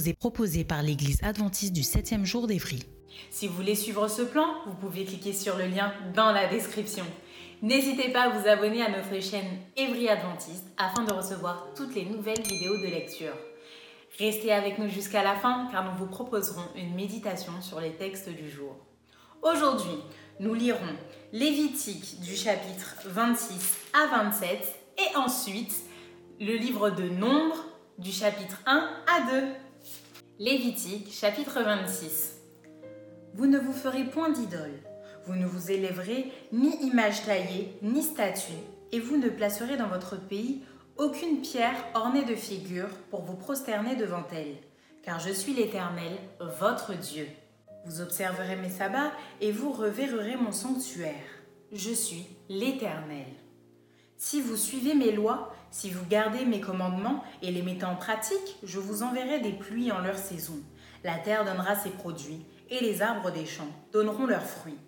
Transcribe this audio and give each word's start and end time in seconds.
Vous 0.00 0.08
est 0.08 0.14
proposée 0.14 0.64
par 0.64 0.82
l'Église 0.82 1.18
adventiste 1.22 1.74
du 1.74 1.82
7e 1.82 2.24
jour 2.24 2.46
d'Évry. 2.46 2.82
Si 3.28 3.46
vous 3.46 3.54
voulez 3.54 3.74
suivre 3.74 4.08
ce 4.08 4.22
plan, 4.22 4.46
vous 4.66 4.74
pouvez 4.74 5.04
cliquer 5.04 5.34
sur 5.34 5.58
le 5.58 5.66
lien 5.66 5.92
dans 6.14 6.32
la 6.32 6.46
description. 6.46 7.04
N'hésitez 7.60 8.08
pas 8.08 8.22
à 8.22 8.28
vous 8.30 8.48
abonner 8.48 8.82
à 8.82 8.88
notre 8.88 9.22
chaîne 9.22 9.58
Évry 9.76 10.08
Adventiste 10.08 10.64
afin 10.78 11.04
de 11.04 11.12
recevoir 11.12 11.66
toutes 11.76 11.94
les 11.94 12.06
nouvelles 12.06 12.40
vidéos 12.40 12.78
de 12.78 12.86
lecture. 12.86 13.34
Restez 14.18 14.52
avec 14.52 14.78
nous 14.78 14.88
jusqu'à 14.88 15.22
la 15.22 15.34
fin 15.34 15.68
car 15.70 15.84
nous 15.84 15.98
vous 15.98 16.10
proposerons 16.10 16.64
une 16.76 16.94
méditation 16.94 17.60
sur 17.60 17.78
les 17.78 17.92
textes 17.92 18.30
du 18.30 18.50
jour. 18.50 18.76
Aujourd'hui, 19.42 19.98
nous 20.38 20.54
lirons 20.54 20.96
Lévitique 21.34 22.20
du 22.22 22.34
chapitre 22.36 22.96
26 23.04 23.76
à 23.92 24.06
27 24.16 24.74
et 24.96 25.16
ensuite 25.16 25.74
le 26.40 26.56
livre 26.56 26.88
de 26.88 27.10
Nombre 27.10 27.66
du 27.98 28.10
chapitre 28.10 28.62
1 28.64 28.88
à 29.06 29.30
2. 29.30 29.69
Lévitique, 30.42 31.12
chapitre 31.12 31.60
26. 31.60 32.40
Vous 33.34 33.46
ne 33.46 33.58
vous 33.58 33.74
ferez 33.74 34.04
point 34.04 34.30
d'idole, 34.30 34.80
vous 35.26 35.34
ne 35.34 35.44
vous 35.44 35.70
élèverez 35.70 36.32
ni 36.50 36.74
image 36.82 37.26
taillée, 37.26 37.76
ni 37.82 38.02
statue, 38.02 38.54
et 38.90 39.00
vous 39.00 39.18
ne 39.18 39.28
placerez 39.28 39.76
dans 39.76 39.88
votre 39.88 40.16
pays 40.16 40.62
aucune 40.96 41.42
pierre 41.42 41.76
ornée 41.92 42.24
de 42.24 42.34
figures 42.34 42.88
pour 43.10 43.20
vous 43.20 43.36
prosterner 43.36 43.96
devant 43.96 44.24
elle, 44.32 44.56
car 45.02 45.20
je 45.20 45.30
suis 45.30 45.52
l'Éternel, 45.52 46.16
votre 46.58 46.94
Dieu. 46.94 47.26
Vous 47.84 48.00
observerez 48.00 48.56
mes 48.56 48.70
sabbats 48.70 49.12
et 49.42 49.52
vous 49.52 49.72
reverrez 49.72 50.36
mon 50.36 50.52
sanctuaire. 50.52 51.12
Je 51.70 51.92
suis 51.92 52.24
l'Éternel. 52.48 53.26
Si 54.16 54.40
vous 54.40 54.56
suivez 54.56 54.94
mes 54.94 55.12
lois, 55.12 55.52
si 55.70 55.90
vous 55.90 56.04
gardez 56.06 56.44
mes 56.44 56.60
commandements 56.60 57.22
et 57.42 57.50
les 57.52 57.62
mettez 57.62 57.84
en 57.84 57.94
pratique, 57.94 58.58
je 58.64 58.78
vous 58.78 59.02
enverrai 59.02 59.38
des 59.40 59.52
pluies 59.52 59.92
en 59.92 60.00
leur 60.00 60.18
saison. 60.18 60.58
La 61.04 61.14
terre 61.14 61.44
donnera 61.44 61.76
ses 61.76 61.90
produits 61.90 62.44
et 62.70 62.80
les 62.80 63.02
arbres 63.02 63.30
des 63.30 63.46
champs 63.46 63.72
donneront 63.92 64.26
leurs 64.26 64.46
fruits. 64.46 64.78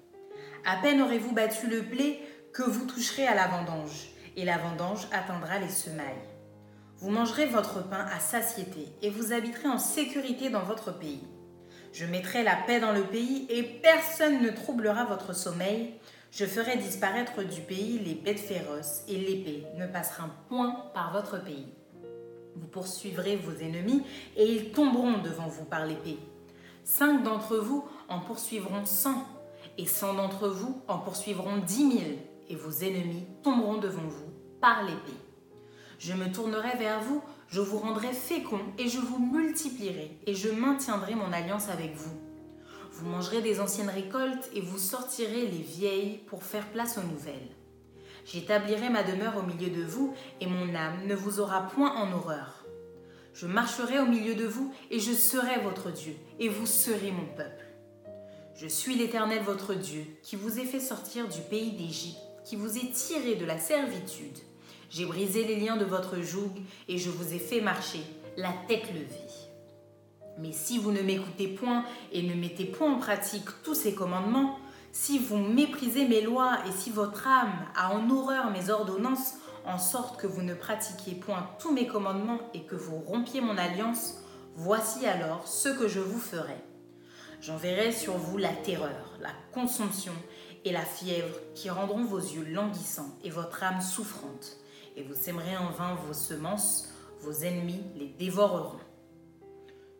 À 0.64 0.76
peine 0.82 1.00
aurez-vous 1.00 1.32
battu 1.32 1.68
le 1.68 1.80
blé 1.80 2.20
que 2.52 2.62
vous 2.62 2.86
toucherez 2.86 3.26
à 3.26 3.34
la 3.34 3.48
vendange, 3.48 4.10
et 4.36 4.44
la 4.44 4.58
vendange 4.58 5.06
atteindra 5.12 5.58
les 5.58 5.68
semailles. 5.68 6.28
Vous 6.98 7.10
mangerez 7.10 7.46
votre 7.46 7.88
pain 7.88 8.06
à 8.14 8.20
satiété 8.20 8.88
et 9.02 9.10
vous 9.10 9.32
habiterez 9.32 9.68
en 9.68 9.78
sécurité 9.78 10.50
dans 10.50 10.62
votre 10.62 10.96
pays. 10.96 11.26
Je 11.92 12.06
mettrai 12.06 12.42
la 12.42 12.56
paix 12.56 12.80
dans 12.80 12.92
le 12.92 13.02
pays 13.02 13.46
et 13.50 13.62
personne 13.62 14.40
ne 14.40 14.50
troublera 14.50 15.04
votre 15.04 15.34
sommeil 15.34 15.94
je 16.32 16.46
ferai 16.46 16.78
disparaître 16.78 17.42
du 17.42 17.60
pays 17.60 17.98
les 17.98 18.14
bêtes 18.14 18.40
féroces 18.40 19.02
et 19.06 19.18
l'épée 19.18 19.64
ne 19.76 19.86
passera 19.86 20.30
point 20.48 20.74
par 20.94 21.12
votre 21.12 21.44
pays. 21.44 21.74
Vous 22.56 22.66
poursuivrez 22.68 23.36
vos 23.36 23.52
ennemis 23.52 24.02
et 24.36 24.50
ils 24.50 24.72
tomberont 24.72 25.18
devant 25.18 25.48
vous 25.48 25.66
par 25.66 25.84
l'épée. 25.84 26.18
Cinq 26.84 27.22
d'entre 27.22 27.58
vous 27.58 27.84
en 28.08 28.20
poursuivront 28.20 28.86
cent 28.86 29.26
et 29.76 29.86
cent 29.86 30.14
d'entre 30.14 30.48
vous 30.48 30.80
en 30.88 30.98
poursuivront 30.98 31.58
dix 31.58 31.84
mille 31.84 32.18
et 32.48 32.56
vos 32.56 32.82
ennemis 32.82 33.26
tomberont 33.42 33.76
devant 33.76 34.08
vous 34.08 34.32
par 34.58 34.84
l'épée. 34.84 35.18
Je 35.98 36.14
me 36.14 36.32
tournerai 36.32 36.78
vers 36.78 37.00
vous, 37.00 37.22
je 37.48 37.60
vous 37.60 37.78
rendrai 37.78 38.12
fécond 38.12 38.60
et 38.78 38.88
je 38.88 38.98
vous 38.98 39.18
multiplierai 39.18 40.18
et 40.26 40.34
je 40.34 40.48
maintiendrai 40.48 41.14
mon 41.14 41.30
alliance 41.30 41.68
avec 41.68 41.94
vous 41.94 42.31
vous 43.02 43.10
mangerez 43.10 43.42
des 43.42 43.60
anciennes 43.60 43.90
récoltes 43.90 44.48
et 44.54 44.60
vous 44.60 44.78
sortirez 44.78 45.46
les 45.46 45.58
vieilles 45.58 46.18
pour 46.28 46.44
faire 46.44 46.68
place 46.68 46.98
aux 46.98 47.12
nouvelles. 47.12 47.48
J'établirai 48.24 48.90
ma 48.90 49.02
demeure 49.02 49.38
au 49.38 49.42
milieu 49.42 49.70
de 49.70 49.82
vous 49.82 50.14
et 50.40 50.46
mon 50.46 50.72
âme 50.74 51.06
ne 51.06 51.14
vous 51.16 51.40
aura 51.40 51.66
point 51.66 51.92
en 51.96 52.12
horreur. 52.12 52.64
Je 53.34 53.46
marcherai 53.46 53.98
au 53.98 54.06
milieu 54.06 54.36
de 54.36 54.44
vous 54.44 54.72
et 54.92 55.00
je 55.00 55.12
serai 55.12 55.58
votre 55.64 55.90
Dieu 55.90 56.14
et 56.38 56.48
vous 56.48 56.66
serez 56.66 57.10
mon 57.10 57.26
peuple. 57.36 57.66
Je 58.54 58.68
suis 58.68 58.94
l'Éternel 58.94 59.42
votre 59.42 59.74
Dieu 59.74 60.04
qui 60.22 60.36
vous 60.36 60.60
ai 60.60 60.64
fait 60.64 60.78
sortir 60.78 61.26
du 61.26 61.40
pays 61.40 61.72
d'Égypte, 61.72 62.20
qui 62.44 62.54
vous 62.54 62.78
ai 62.78 62.90
tiré 62.90 63.34
de 63.34 63.44
la 63.44 63.58
servitude. 63.58 64.38
J'ai 64.90 65.06
brisé 65.06 65.42
les 65.44 65.56
liens 65.56 65.76
de 65.76 65.84
votre 65.84 66.20
joug 66.20 66.52
et 66.86 66.98
je 66.98 67.10
vous 67.10 67.34
ai 67.34 67.38
fait 67.38 67.62
marcher 67.62 68.04
la 68.36 68.52
tête 68.68 68.86
levée. 68.94 69.41
Mais 70.38 70.52
si 70.52 70.78
vous 70.78 70.92
ne 70.92 71.02
m'écoutez 71.02 71.48
point 71.48 71.84
et 72.12 72.22
ne 72.22 72.34
mettez 72.34 72.64
point 72.64 72.92
en 72.92 72.98
pratique 72.98 73.48
tous 73.62 73.74
ces 73.74 73.94
commandements, 73.94 74.58
si 74.92 75.18
vous 75.18 75.38
méprisez 75.38 76.06
mes 76.06 76.20
lois 76.20 76.58
et 76.68 76.72
si 76.72 76.90
votre 76.90 77.26
âme 77.26 77.66
a 77.74 77.94
en 77.94 78.10
horreur 78.10 78.50
mes 78.50 78.70
ordonnances, 78.70 79.34
en 79.64 79.78
sorte 79.78 80.20
que 80.20 80.26
vous 80.26 80.42
ne 80.42 80.54
pratiquiez 80.54 81.14
point 81.14 81.48
tous 81.58 81.72
mes 81.72 81.86
commandements 81.86 82.40
et 82.54 82.62
que 82.62 82.74
vous 82.74 82.98
rompiez 82.98 83.40
mon 83.40 83.56
alliance, 83.56 84.16
voici 84.56 85.06
alors 85.06 85.46
ce 85.46 85.68
que 85.68 85.88
je 85.88 86.00
vous 86.00 86.18
ferai. 86.18 86.56
J'enverrai 87.40 87.92
sur 87.92 88.16
vous 88.16 88.38
la 88.38 88.52
terreur, 88.52 89.18
la 89.20 89.32
consomption 89.52 90.12
et 90.64 90.72
la 90.72 90.84
fièvre 90.84 91.34
qui 91.54 91.70
rendront 91.70 92.04
vos 92.04 92.20
yeux 92.20 92.44
languissants 92.44 93.16
et 93.24 93.30
votre 93.30 93.62
âme 93.62 93.80
souffrante, 93.80 94.58
et 94.96 95.02
vous 95.02 95.14
sèmerez 95.14 95.56
en 95.56 95.70
vain 95.70 95.94
vos 96.06 96.12
semences, 96.12 96.88
vos 97.20 97.32
ennemis 97.32 97.82
les 97.96 98.08
dévoreront. 98.08 98.78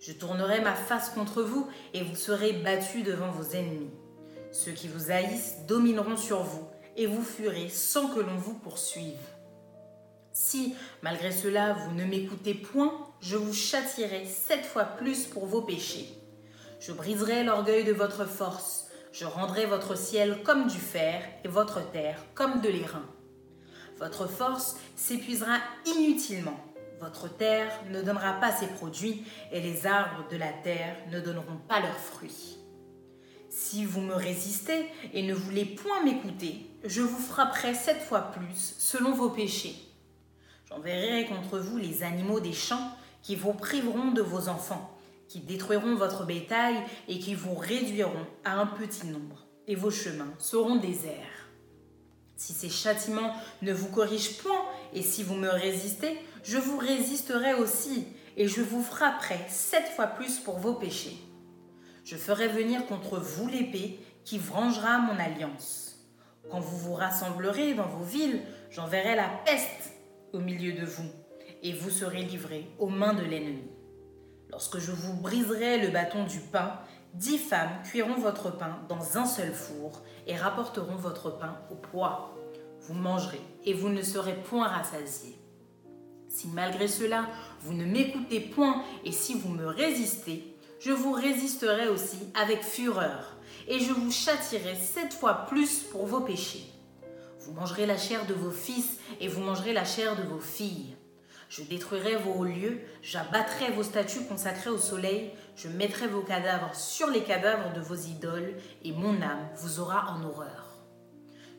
Je 0.02 0.10
tournerai 0.10 0.60
ma 0.60 0.74
face 0.74 1.10
contre 1.10 1.42
vous 1.42 1.68
et 1.94 2.02
vous 2.02 2.16
serez 2.16 2.54
battus 2.54 3.04
devant 3.04 3.30
vos 3.30 3.54
ennemis. 3.54 3.92
Ceux 4.50 4.72
qui 4.72 4.88
vous 4.88 5.12
haïssent 5.12 5.58
domineront 5.68 6.16
sur 6.16 6.42
vous 6.42 6.66
et 6.96 7.06
vous 7.06 7.22
fuirez 7.22 7.68
sans 7.68 8.08
que 8.08 8.18
l'on 8.18 8.34
vous 8.34 8.54
poursuive. 8.54 9.20
Si, 10.32 10.74
malgré 11.02 11.30
cela, 11.30 11.74
vous 11.74 11.94
ne 11.94 12.04
m'écoutez 12.04 12.54
point, 12.54 12.92
je 13.20 13.36
vous 13.36 13.52
châtierai 13.52 14.26
sept 14.26 14.66
fois 14.66 14.86
plus 14.86 15.26
pour 15.26 15.46
vos 15.46 15.62
péchés. 15.62 16.08
Je 16.80 16.90
briserai 16.90 17.44
l'orgueil 17.44 17.84
de 17.84 17.92
votre 17.92 18.24
force, 18.24 18.88
je 19.12 19.24
rendrai 19.24 19.66
votre 19.66 19.96
ciel 19.96 20.42
comme 20.42 20.66
du 20.66 20.78
fer 20.78 21.22
et 21.44 21.48
votre 21.48 21.88
terre 21.92 22.18
comme 22.34 22.60
de 22.60 22.68
l'airain. 22.68 23.06
Votre 24.00 24.26
force 24.26 24.78
s'épuisera 24.96 25.58
inutilement 25.86 26.58
votre 27.02 27.28
terre 27.28 27.68
ne 27.90 28.00
donnera 28.00 28.34
pas 28.34 28.52
ses 28.52 28.68
produits 28.68 29.24
et 29.50 29.60
les 29.60 29.86
arbres 29.86 30.24
de 30.30 30.36
la 30.36 30.52
terre 30.52 30.96
ne 31.10 31.18
donneront 31.18 31.58
pas 31.68 31.80
leurs 31.80 31.98
fruits. 31.98 32.58
Si 33.50 33.84
vous 33.84 34.00
me 34.00 34.14
résistez 34.14 34.86
et 35.12 35.24
ne 35.24 35.34
voulez 35.34 35.64
point 35.64 36.04
m'écouter, 36.04 36.70
je 36.84 37.02
vous 37.02 37.18
frapperai 37.18 37.74
sept 37.74 38.00
fois 38.00 38.30
plus 38.30 38.76
selon 38.78 39.12
vos 39.12 39.30
péchés. 39.30 39.74
J'enverrai 40.68 41.26
contre 41.26 41.58
vous 41.58 41.76
les 41.76 42.04
animaux 42.04 42.38
des 42.38 42.52
champs 42.52 42.96
qui 43.22 43.34
vous 43.34 43.52
priveront 43.52 44.12
de 44.12 44.22
vos 44.22 44.48
enfants, 44.48 44.96
qui 45.28 45.40
détruiront 45.40 45.96
votre 45.96 46.24
bétail 46.24 46.76
et 47.08 47.18
qui 47.18 47.34
vous 47.34 47.56
réduiront 47.56 48.26
à 48.44 48.60
un 48.60 48.66
petit 48.66 49.08
nombre, 49.08 49.44
et 49.66 49.74
vos 49.74 49.90
chemins 49.90 50.32
seront 50.38 50.76
déserts. 50.76 51.48
Si 52.36 52.52
ces 52.52 52.70
châtiments 52.70 53.34
ne 53.60 53.72
vous 53.72 53.88
corrigent 53.88 54.38
point 54.42 54.64
et 54.94 55.02
si 55.02 55.22
vous 55.22 55.34
me 55.34 55.48
résistez, 55.48 56.18
je 56.42 56.58
vous 56.58 56.78
résisterai 56.78 57.54
aussi, 57.54 58.06
et 58.36 58.48
je 58.48 58.62
vous 58.62 58.82
frapperai 58.82 59.38
sept 59.48 59.88
fois 59.94 60.06
plus 60.06 60.38
pour 60.38 60.58
vos 60.58 60.74
péchés. 60.74 61.16
Je 62.04 62.16
ferai 62.16 62.48
venir 62.48 62.86
contre 62.86 63.18
vous 63.18 63.46
l'épée 63.46 64.00
qui 64.24 64.38
vengera 64.38 64.98
mon 64.98 65.18
alliance. 65.18 66.08
Quand 66.50 66.60
vous 66.60 66.78
vous 66.78 66.94
rassemblerez 66.94 67.74
dans 67.74 67.86
vos 67.86 68.04
villes, 68.04 68.42
j'enverrai 68.70 69.14
la 69.14 69.28
peste 69.44 69.92
au 70.32 70.38
milieu 70.38 70.72
de 70.72 70.84
vous, 70.84 71.08
et 71.62 71.72
vous 71.72 71.90
serez 71.90 72.22
livrés 72.22 72.68
aux 72.78 72.88
mains 72.88 73.14
de 73.14 73.22
l'ennemi. 73.22 73.70
Lorsque 74.50 74.78
je 74.78 74.90
vous 74.90 75.14
briserai 75.14 75.78
le 75.78 75.88
bâton 75.88 76.24
du 76.24 76.40
pain, 76.40 76.80
dix 77.14 77.38
femmes 77.38 77.82
cuiront 77.84 78.18
votre 78.18 78.50
pain 78.50 78.80
dans 78.88 79.16
un 79.16 79.26
seul 79.26 79.52
four 79.52 80.02
et 80.26 80.36
rapporteront 80.36 80.96
votre 80.96 81.38
pain 81.38 81.58
au 81.70 81.74
poids. 81.74 82.36
Vous 82.80 82.94
mangerez 82.94 83.40
et 83.64 83.74
vous 83.74 83.88
ne 83.88 84.02
serez 84.02 84.34
point 84.34 84.66
rassasiés. 84.66 85.41
Si 86.32 86.48
malgré 86.48 86.88
cela, 86.88 87.28
vous 87.60 87.74
ne 87.74 87.84
m'écoutez 87.84 88.40
point 88.40 88.82
et 89.04 89.12
si 89.12 89.34
vous 89.34 89.50
me 89.50 89.66
résistez, 89.66 90.56
je 90.80 90.90
vous 90.90 91.12
résisterai 91.12 91.88
aussi 91.88 92.16
avec 92.34 92.62
fureur, 92.62 93.36
et 93.68 93.78
je 93.80 93.92
vous 93.92 94.10
châtirai 94.10 94.74
sept 94.74 95.12
fois 95.12 95.44
plus 95.44 95.80
pour 95.80 96.06
vos 96.06 96.20
péchés. 96.20 96.64
Vous 97.40 97.52
mangerez 97.52 97.84
la 97.84 97.98
chair 97.98 98.24
de 98.24 98.32
vos 98.32 98.50
fils 98.50 98.96
et 99.20 99.28
vous 99.28 99.42
mangerez 99.42 99.74
la 99.74 99.84
chair 99.84 100.16
de 100.16 100.22
vos 100.22 100.40
filles. 100.40 100.96
Je 101.50 101.64
détruirai 101.64 102.16
vos 102.16 102.44
lieux, 102.44 102.80
j'abattrai 103.02 103.70
vos 103.70 103.82
statues 103.82 104.24
consacrées 104.24 104.70
au 104.70 104.78
soleil, 104.78 105.32
je 105.54 105.68
mettrai 105.68 106.06
vos 106.06 106.22
cadavres 106.22 106.74
sur 106.74 107.08
les 107.08 107.24
cadavres 107.24 107.74
de 107.74 107.80
vos 107.82 107.94
idoles, 107.94 108.54
et 108.82 108.92
mon 108.92 109.20
âme 109.20 109.50
vous 109.56 109.80
aura 109.80 110.10
en 110.12 110.24
horreur. 110.24 110.61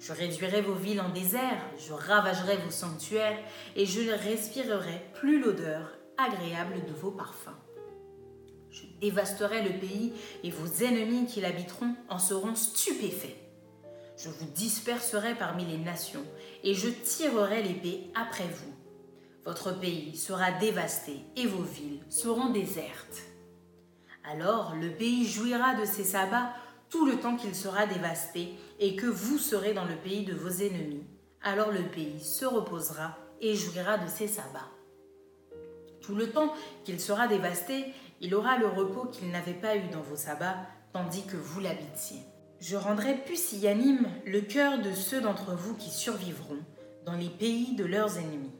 Je 0.05 0.11
réduirai 0.11 0.59
vos 0.59 0.73
villes 0.73 0.99
en 0.99 1.07
désert, 1.07 1.61
je 1.77 1.93
ravagerai 1.93 2.57
vos 2.57 2.71
sanctuaires, 2.71 3.39
et 3.77 3.85
je 3.85 4.01
respirerai 4.01 5.01
plus 5.13 5.39
l'odeur 5.39 5.93
agréable 6.17 6.83
de 6.85 6.91
vos 6.91 7.11
parfums. 7.11 7.55
Je 8.69 8.81
dévasterai 8.99 9.61
le 9.63 9.79
pays, 9.79 10.11
et 10.43 10.51
vos 10.51 10.83
ennemis 10.83 11.25
qui 11.25 11.39
l'habiteront 11.39 11.95
en 12.09 12.19
seront 12.19 12.53
stupéfaits. 12.53 13.37
Je 14.17 14.27
vous 14.27 14.45
disperserai 14.53 15.35
parmi 15.35 15.63
les 15.63 15.77
nations, 15.77 16.25
et 16.65 16.73
je 16.73 16.89
tirerai 16.89 17.63
l'épée 17.63 18.11
après 18.13 18.43
vous. 18.43 18.73
Votre 19.45 19.71
pays 19.71 20.17
sera 20.17 20.51
dévasté, 20.51 21.21
et 21.37 21.47
vos 21.47 21.63
villes 21.63 22.01
seront 22.09 22.49
désertes. 22.49 23.21
Alors 24.25 24.75
le 24.75 24.89
pays 24.89 25.25
jouira 25.25 25.75
de 25.75 25.85
ses 25.85 26.03
sabbats 26.03 26.53
tout 26.93 27.07
le 27.07 27.15
temps 27.15 27.35
qu'il 27.35 27.55
sera 27.55 27.87
dévasté 27.87 28.53
et 28.79 28.95
que 28.95 29.07
vous 29.07 29.39
serez 29.39 29.73
dans 29.73 29.85
le 29.85 29.95
pays 29.95 30.25
de 30.25 30.35
vos 30.35 30.61
ennemis. 30.61 31.03
Alors 31.41 31.71
le 31.71 31.81
pays 31.81 32.19
se 32.19 32.45
reposera 32.45 33.17
et 33.41 33.55
jouira 33.55 33.97
de 33.97 34.07
ses 34.07 34.27
sabbats. 34.27 34.69
Tout 36.01 36.13
le 36.13 36.29
temps 36.29 36.53
qu'il 36.85 36.99
sera 36.99 37.27
dévasté, 37.27 37.85
il 38.21 38.35
aura 38.35 38.59
le 38.59 38.67
repos 38.67 39.07
qu'il 39.07 39.31
n'avait 39.31 39.55
pas 39.55 39.75
eu 39.75 39.87
dans 39.91 40.03
vos 40.03 40.15
sabbats, 40.15 40.67
tandis 40.93 41.25
que 41.25 41.35
vous 41.35 41.61
l'habitiez. 41.61 42.19
Je 42.59 42.75
rendrai 42.75 43.15
pusillanime 43.15 44.07
le 44.27 44.41
cœur 44.41 44.77
de 44.77 44.93
ceux 44.93 45.19
d'entre 45.19 45.55
vous 45.55 45.73
qui 45.73 45.89
survivront 45.89 46.59
dans 47.07 47.17
les 47.17 47.29
pays 47.29 47.75
de 47.75 47.85
leurs 47.85 48.19
ennemis. 48.19 48.53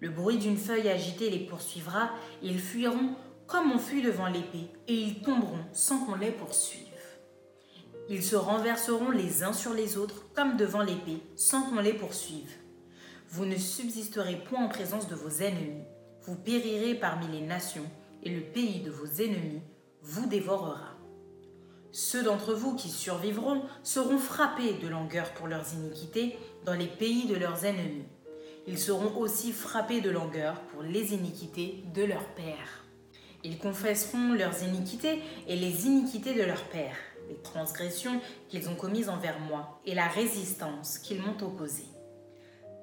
Le 0.00 0.10
bruit 0.10 0.38
d'une 0.38 0.58
feuille 0.58 0.88
agitée 0.88 1.30
les 1.30 1.46
poursuivra, 1.46 2.10
ils 2.42 2.58
fuiront 2.58 3.14
comme 3.46 3.70
on 3.70 3.78
fuit 3.78 4.02
devant 4.02 4.26
l'épée, 4.26 4.72
et 4.88 4.94
ils 4.94 5.22
tomberont 5.22 5.64
sans 5.72 6.04
qu'on 6.04 6.16
les 6.16 6.32
poursuive. 6.32 6.85
Ils 8.08 8.22
se 8.22 8.36
renverseront 8.36 9.10
les 9.10 9.42
uns 9.42 9.52
sur 9.52 9.74
les 9.74 9.96
autres 9.96 10.26
comme 10.32 10.56
devant 10.56 10.82
l'épée, 10.82 11.22
sans 11.34 11.62
qu'on 11.62 11.80
les 11.80 11.92
poursuive. 11.92 12.52
Vous 13.30 13.44
ne 13.44 13.56
subsisterez 13.56 14.36
point 14.48 14.64
en 14.64 14.68
présence 14.68 15.08
de 15.08 15.16
vos 15.16 15.42
ennemis. 15.42 15.82
Vous 16.22 16.36
périrez 16.36 16.94
parmi 16.94 17.26
les 17.26 17.44
nations, 17.44 17.90
et 18.22 18.30
le 18.30 18.42
pays 18.42 18.80
de 18.80 18.92
vos 18.92 19.06
ennemis 19.06 19.60
vous 20.02 20.26
dévorera. 20.26 20.94
Ceux 21.90 22.22
d'entre 22.22 22.54
vous 22.54 22.76
qui 22.76 22.90
survivront 22.90 23.62
seront 23.82 24.18
frappés 24.18 24.74
de 24.74 24.86
langueur 24.86 25.32
pour 25.32 25.48
leurs 25.48 25.74
iniquités 25.74 26.38
dans 26.64 26.74
les 26.74 26.86
pays 26.86 27.26
de 27.26 27.34
leurs 27.34 27.64
ennemis. 27.64 28.04
Ils 28.68 28.78
seront 28.78 29.16
aussi 29.18 29.50
frappés 29.50 30.00
de 30.00 30.10
langueur 30.10 30.60
pour 30.72 30.82
les 30.82 31.12
iniquités 31.12 31.82
de 31.92 32.04
leurs 32.04 32.28
pères. 32.34 32.84
Ils 33.42 33.58
confesseront 33.58 34.32
leurs 34.32 34.62
iniquités 34.62 35.22
et 35.48 35.56
les 35.56 35.86
iniquités 35.86 36.34
de 36.34 36.42
leurs 36.42 36.64
pères 36.64 36.96
les 37.28 37.36
transgressions 37.42 38.20
qu'ils 38.48 38.68
ont 38.68 38.74
commises 38.74 39.08
envers 39.08 39.40
moi 39.40 39.80
et 39.84 39.94
la 39.94 40.08
résistance 40.08 40.98
qu'ils 40.98 41.20
m'ont 41.20 41.42
opposée. 41.42 41.86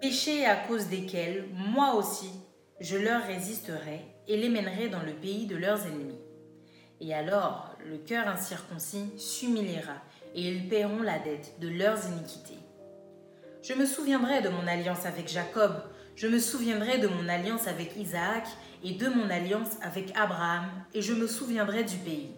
Péchés 0.01 0.45
à 0.45 0.55
cause 0.55 0.87
desquels, 0.87 1.47
moi 1.53 1.95
aussi, 1.95 2.29
je 2.79 2.97
leur 2.97 3.23
résisterai 3.23 4.01
et 4.27 4.37
les 4.37 4.49
mènerai 4.49 4.89
dans 4.89 5.01
le 5.03 5.13
pays 5.13 5.45
de 5.45 5.55
leurs 5.55 5.85
ennemis. 5.85 6.19
Et 6.99 7.13
alors 7.13 7.75
le 7.85 7.97
cœur 7.97 8.27
incirconcis 8.27 9.11
s'humiliera 9.17 9.95
et 10.35 10.41
ils 10.41 10.67
paieront 10.67 11.01
la 11.01 11.19
dette 11.19 11.59
de 11.59 11.67
leurs 11.67 12.05
iniquités. 12.07 12.59
Je 13.61 13.73
me 13.73 13.85
souviendrai 13.85 14.41
de 14.41 14.49
mon 14.49 14.67
alliance 14.67 15.05
avec 15.05 15.29
Jacob, 15.29 15.83
je 16.15 16.27
me 16.27 16.39
souviendrai 16.39 16.99
de 16.99 17.07
mon 17.07 17.27
alliance 17.29 17.67
avec 17.67 17.95
Isaac 17.95 18.45
et 18.83 18.93
de 18.93 19.07
mon 19.07 19.29
alliance 19.29 19.77
avec 19.81 20.11
Abraham, 20.17 20.65
et 20.93 21.01
je 21.01 21.13
me 21.13 21.27
souviendrai 21.27 21.83
du 21.83 21.95
pays. 21.97 22.31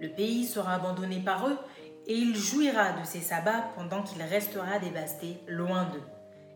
Le 0.00 0.08
pays 0.08 0.44
sera 0.44 0.74
abandonné 0.74 1.20
par 1.20 1.48
eux, 1.48 1.58
et 2.06 2.14
il 2.14 2.36
jouira 2.36 2.92
de 2.92 3.04
ses 3.04 3.20
sabbats 3.20 3.70
pendant 3.76 4.02
qu'il 4.02 4.22
restera 4.22 4.78
dévasté 4.78 5.38
loin 5.48 5.84
d'eux. 5.84 6.02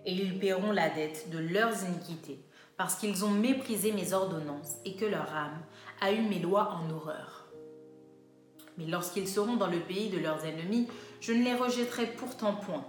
Et 0.07 0.13
ils 0.13 0.39
paieront 0.39 0.73
la 0.73 0.91
dette 0.91 1.31
de 1.31 1.39
leurs 1.39 1.85
iniquités, 1.85 2.41
parce 2.77 2.95
qu'ils 2.95 3.25
ont 3.25 3.31
méprisé 3.31 3.93
mes 3.93 4.13
ordonnances 4.13 4.77
et 4.85 4.95
que 4.97 5.05
leur 5.05 5.35
âme 5.35 5.61
a 6.01 6.13
eu 6.13 6.23
mes 6.23 6.39
lois 6.39 6.73
en 6.73 6.91
horreur. 6.91 7.47
Mais 8.79 8.87
lorsqu'ils 8.87 9.29
seront 9.29 9.57
dans 9.57 9.67
le 9.67 9.81
pays 9.81 10.09
de 10.09 10.19
leurs 10.19 10.45
ennemis, 10.45 10.89
je 11.21 11.33
ne 11.33 11.45
les 11.45 11.55
rejetterai 11.55 12.07
pourtant 12.07 12.55
point, 12.55 12.87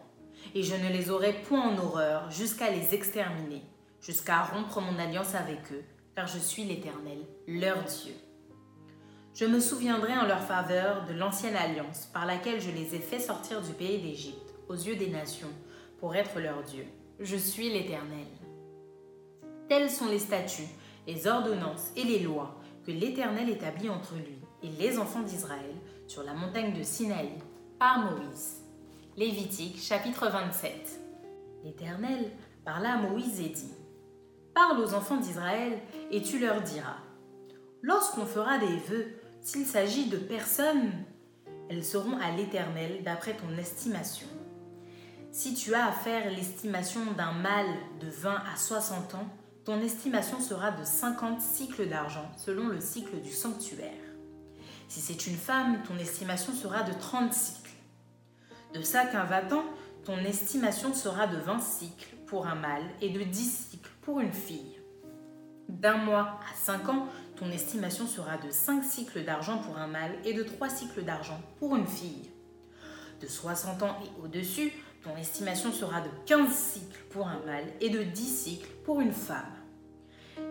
et 0.56 0.63
je 0.63 0.75
ne 0.75 0.89
les 0.89 1.09
aurai 1.09 1.33
point 1.33 1.62
en 1.62 1.77
horreur 1.77 2.30
jusqu'à 2.31 2.69
les 2.69 2.94
exterminer, 2.94 3.63
jusqu'à 4.01 4.44
rompre 4.44 4.80
mon 4.81 5.00
alliance 5.00 5.36
avec 5.36 5.71
eux, 5.71 5.83
car 6.15 6.27
je 6.27 6.39
suis 6.39 6.63
l'Éternel, 6.63 7.19
leur 7.47 7.83
Dieu. 7.83 8.13
Je 9.33 9.45
me 9.45 9.62
souviendrai 9.62 10.13
en 10.18 10.28
leur 10.28 10.42
faveur 10.42 11.06
de 11.06 11.13
l'ancienne 11.13 11.56
alliance 11.56 12.10
par 12.13 12.25
laquelle 12.25 12.60
je 12.60 12.69
les 12.69 12.95
ai 12.95 13.00
fait 13.00 13.19
sortir 13.19 13.62
du 13.62 13.72
pays 13.72 14.01
d'Égypte 14.01 14.54
aux 14.68 14.75
yeux 14.75 14.98
des 14.98 15.07
nations 15.07 15.51
pour 16.00 16.16
être 16.16 16.39
leur 16.39 16.63
Dieu. 16.63 16.86
Je 17.19 17.38
suis 17.38 17.69
l'Éternel. 17.69 18.28
Tels 19.69 19.89
sont 19.89 20.10
les 20.10 20.19
statuts, 20.19 20.68
les 21.07 21.28
ordonnances 21.28 21.92
et 21.95 22.04
les 22.04 22.19
lois 22.19 22.60
que 22.86 22.92
l'Éternel 22.92 23.50
établit 23.50 23.89
entre 23.89 24.16
lui 24.16 24.39
et 24.63 24.69
les 24.69 24.98
enfants 25.00 25.22
d'Israël 25.22 25.75
sur 26.07 26.24
la 26.24 26.33
montagne 26.33 26.78
de 26.78 26.83
Sinaï 26.83 27.30
par 27.80 28.00
Moïse. 28.00 28.57
Lévitique 29.16 29.81
chapitre 29.81 30.30
27. 30.30 31.00
L'Éternel 31.63 32.31
parla 32.66 32.95
à 32.95 32.98
Moïse 32.98 33.39
et 33.39 33.50
dit 33.50 33.74
Parle 34.54 34.81
aux 34.81 34.94
enfants 34.94 35.18
d'Israël 35.18 35.80
et 36.12 36.22
tu 36.22 36.38
leur 36.38 36.62
diras 36.62 36.98
Lorsqu'on 37.81 38.25
fera 38.25 38.57
des 38.57 38.78
vœux 38.89 39.20
s'il 39.41 39.65
s'agit 39.65 40.05
de 40.05 40.17
personnes, 40.17 40.91
elles 41.69 41.83
seront 41.83 42.17
à 42.17 42.31
l'éternel 42.31 43.03
d'après 43.03 43.35
ton 43.35 43.57
estimation. 43.57 44.27
Si 45.31 45.55
tu 45.55 45.73
as 45.73 45.88
à 45.88 45.91
faire 45.91 46.29
l'estimation 46.29 47.01
d'un 47.17 47.31
mâle 47.31 47.73
de 47.99 48.07
20 48.07 48.35
à 48.53 48.55
60 48.55 49.15
ans, 49.15 49.27
ton 49.65 49.79
estimation 49.81 50.39
sera 50.39 50.71
de 50.71 50.83
50 50.83 51.42
cycles 51.42 51.87
d'argent 51.87 52.30
selon 52.37 52.68
le 52.68 52.80
cycle 52.81 53.21
du 53.21 53.31
sanctuaire. 53.31 53.92
Si 54.87 54.99
c'est 54.99 55.25
une 55.27 55.37
femme, 55.37 55.81
ton 55.87 55.97
estimation 55.97 56.54
sera 56.54 56.83
de 56.83 56.94
30 56.94 57.33
cycles. 57.33 57.71
De 58.73 58.81
ça 58.81 59.06
qu'un 59.06 59.23
vatan, 59.23 59.63
ton 60.04 60.18
estimation 60.18 60.94
sera 60.94 61.27
de 61.27 61.37
20 61.37 61.59
cycles 61.59 62.16
pour 62.27 62.45
un 62.47 62.56
mâle 62.56 62.89
et 63.01 63.09
de 63.09 63.23
10 63.23 63.68
cycles 63.69 63.92
pour 64.01 64.19
une 64.19 64.33
fille. 64.33 64.80
D'un 65.69 65.97
mois 65.97 66.39
à 66.51 66.56
5 66.56 66.89
ans, 66.89 67.07
ton 67.42 67.50
estimation 67.50 68.06
sera 68.06 68.38
de 68.38 68.52
5 68.52 68.83
cycles 68.83 69.24
d'argent 69.24 69.57
pour 69.57 69.76
un 69.76 69.88
mâle 69.88 70.14
et 70.26 70.33
de 70.33 70.44
3 70.44 70.69
cycles 70.69 71.04
d'argent 71.04 71.42
pour 71.57 71.76
une 71.76 71.88
fille. 71.88 72.30
De 73.19 73.26
60 73.26 73.81
ans 73.81 73.98
et 74.06 74.24
au-dessus, 74.24 74.71
ton 75.04 75.18
estimation 75.18 75.71
sera 75.71 76.02
de 76.02 76.10
15 76.28 76.54
cycles 76.54 77.04
pour 77.10 77.28
un 77.28 77.40
mâle 77.48 77.66
et 77.81 77.90
de 77.90 78.04
10 78.04 78.21
cycles 78.21 78.69
pour 78.86 79.02
une 79.02 79.12
femme. 79.12 79.56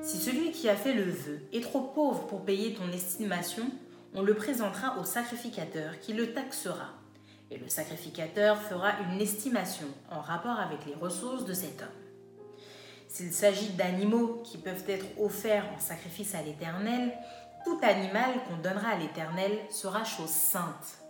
Si 0.02 0.18
celui 0.18 0.50
qui 0.50 0.68
a 0.68 0.74
fait 0.74 0.92
le 0.92 1.04
vœu 1.04 1.40
est 1.52 1.62
trop 1.62 1.80
pauvre 1.80 2.26
pour 2.26 2.44
payer 2.44 2.74
ton 2.74 2.90
estimation, 2.90 3.70
on 4.12 4.22
le 4.22 4.34
présentera 4.34 4.98
au 4.98 5.04
sacrificateur 5.04 6.00
qui 6.00 6.12
le 6.12 6.32
taxera. 6.32 6.88
Et 7.52 7.58
le 7.58 7.68
sacrificateur 7.68 8.60
fera 8.60 8.94
une 9.12 9.20
estimation 9.20 9.86
en 10.10 10.20
rapport 10.20 10.58
avec 10.58 10.84
les 10.86 10.94
ressources 10.94 11.44
de 11.44 11.54
cet 11.54 11.82
homme. 11.82 11.99
S'il 13.10 13.32
s'agit 13.32 13.70
d'animaux 13.70 14.40
qui 14.44 14.56
peuvent 14.56 14.88
être 14.88 15.06
offerts 15.20 15.66
en 15.74 15.80
sacrifice 15.80 16.36
à 16.36 16.42
l'Éternel, 16.42 17.12
tout 17.64 17.80
animal 17.82 18.30
qu'on 18.46 18.58
donnera 18.58 18.90
à 18.90 18.98
l'Éternel 18.98 19.50
sera 19.68 20.04
chose 20.04 20.30
sainte. 20.30 21.00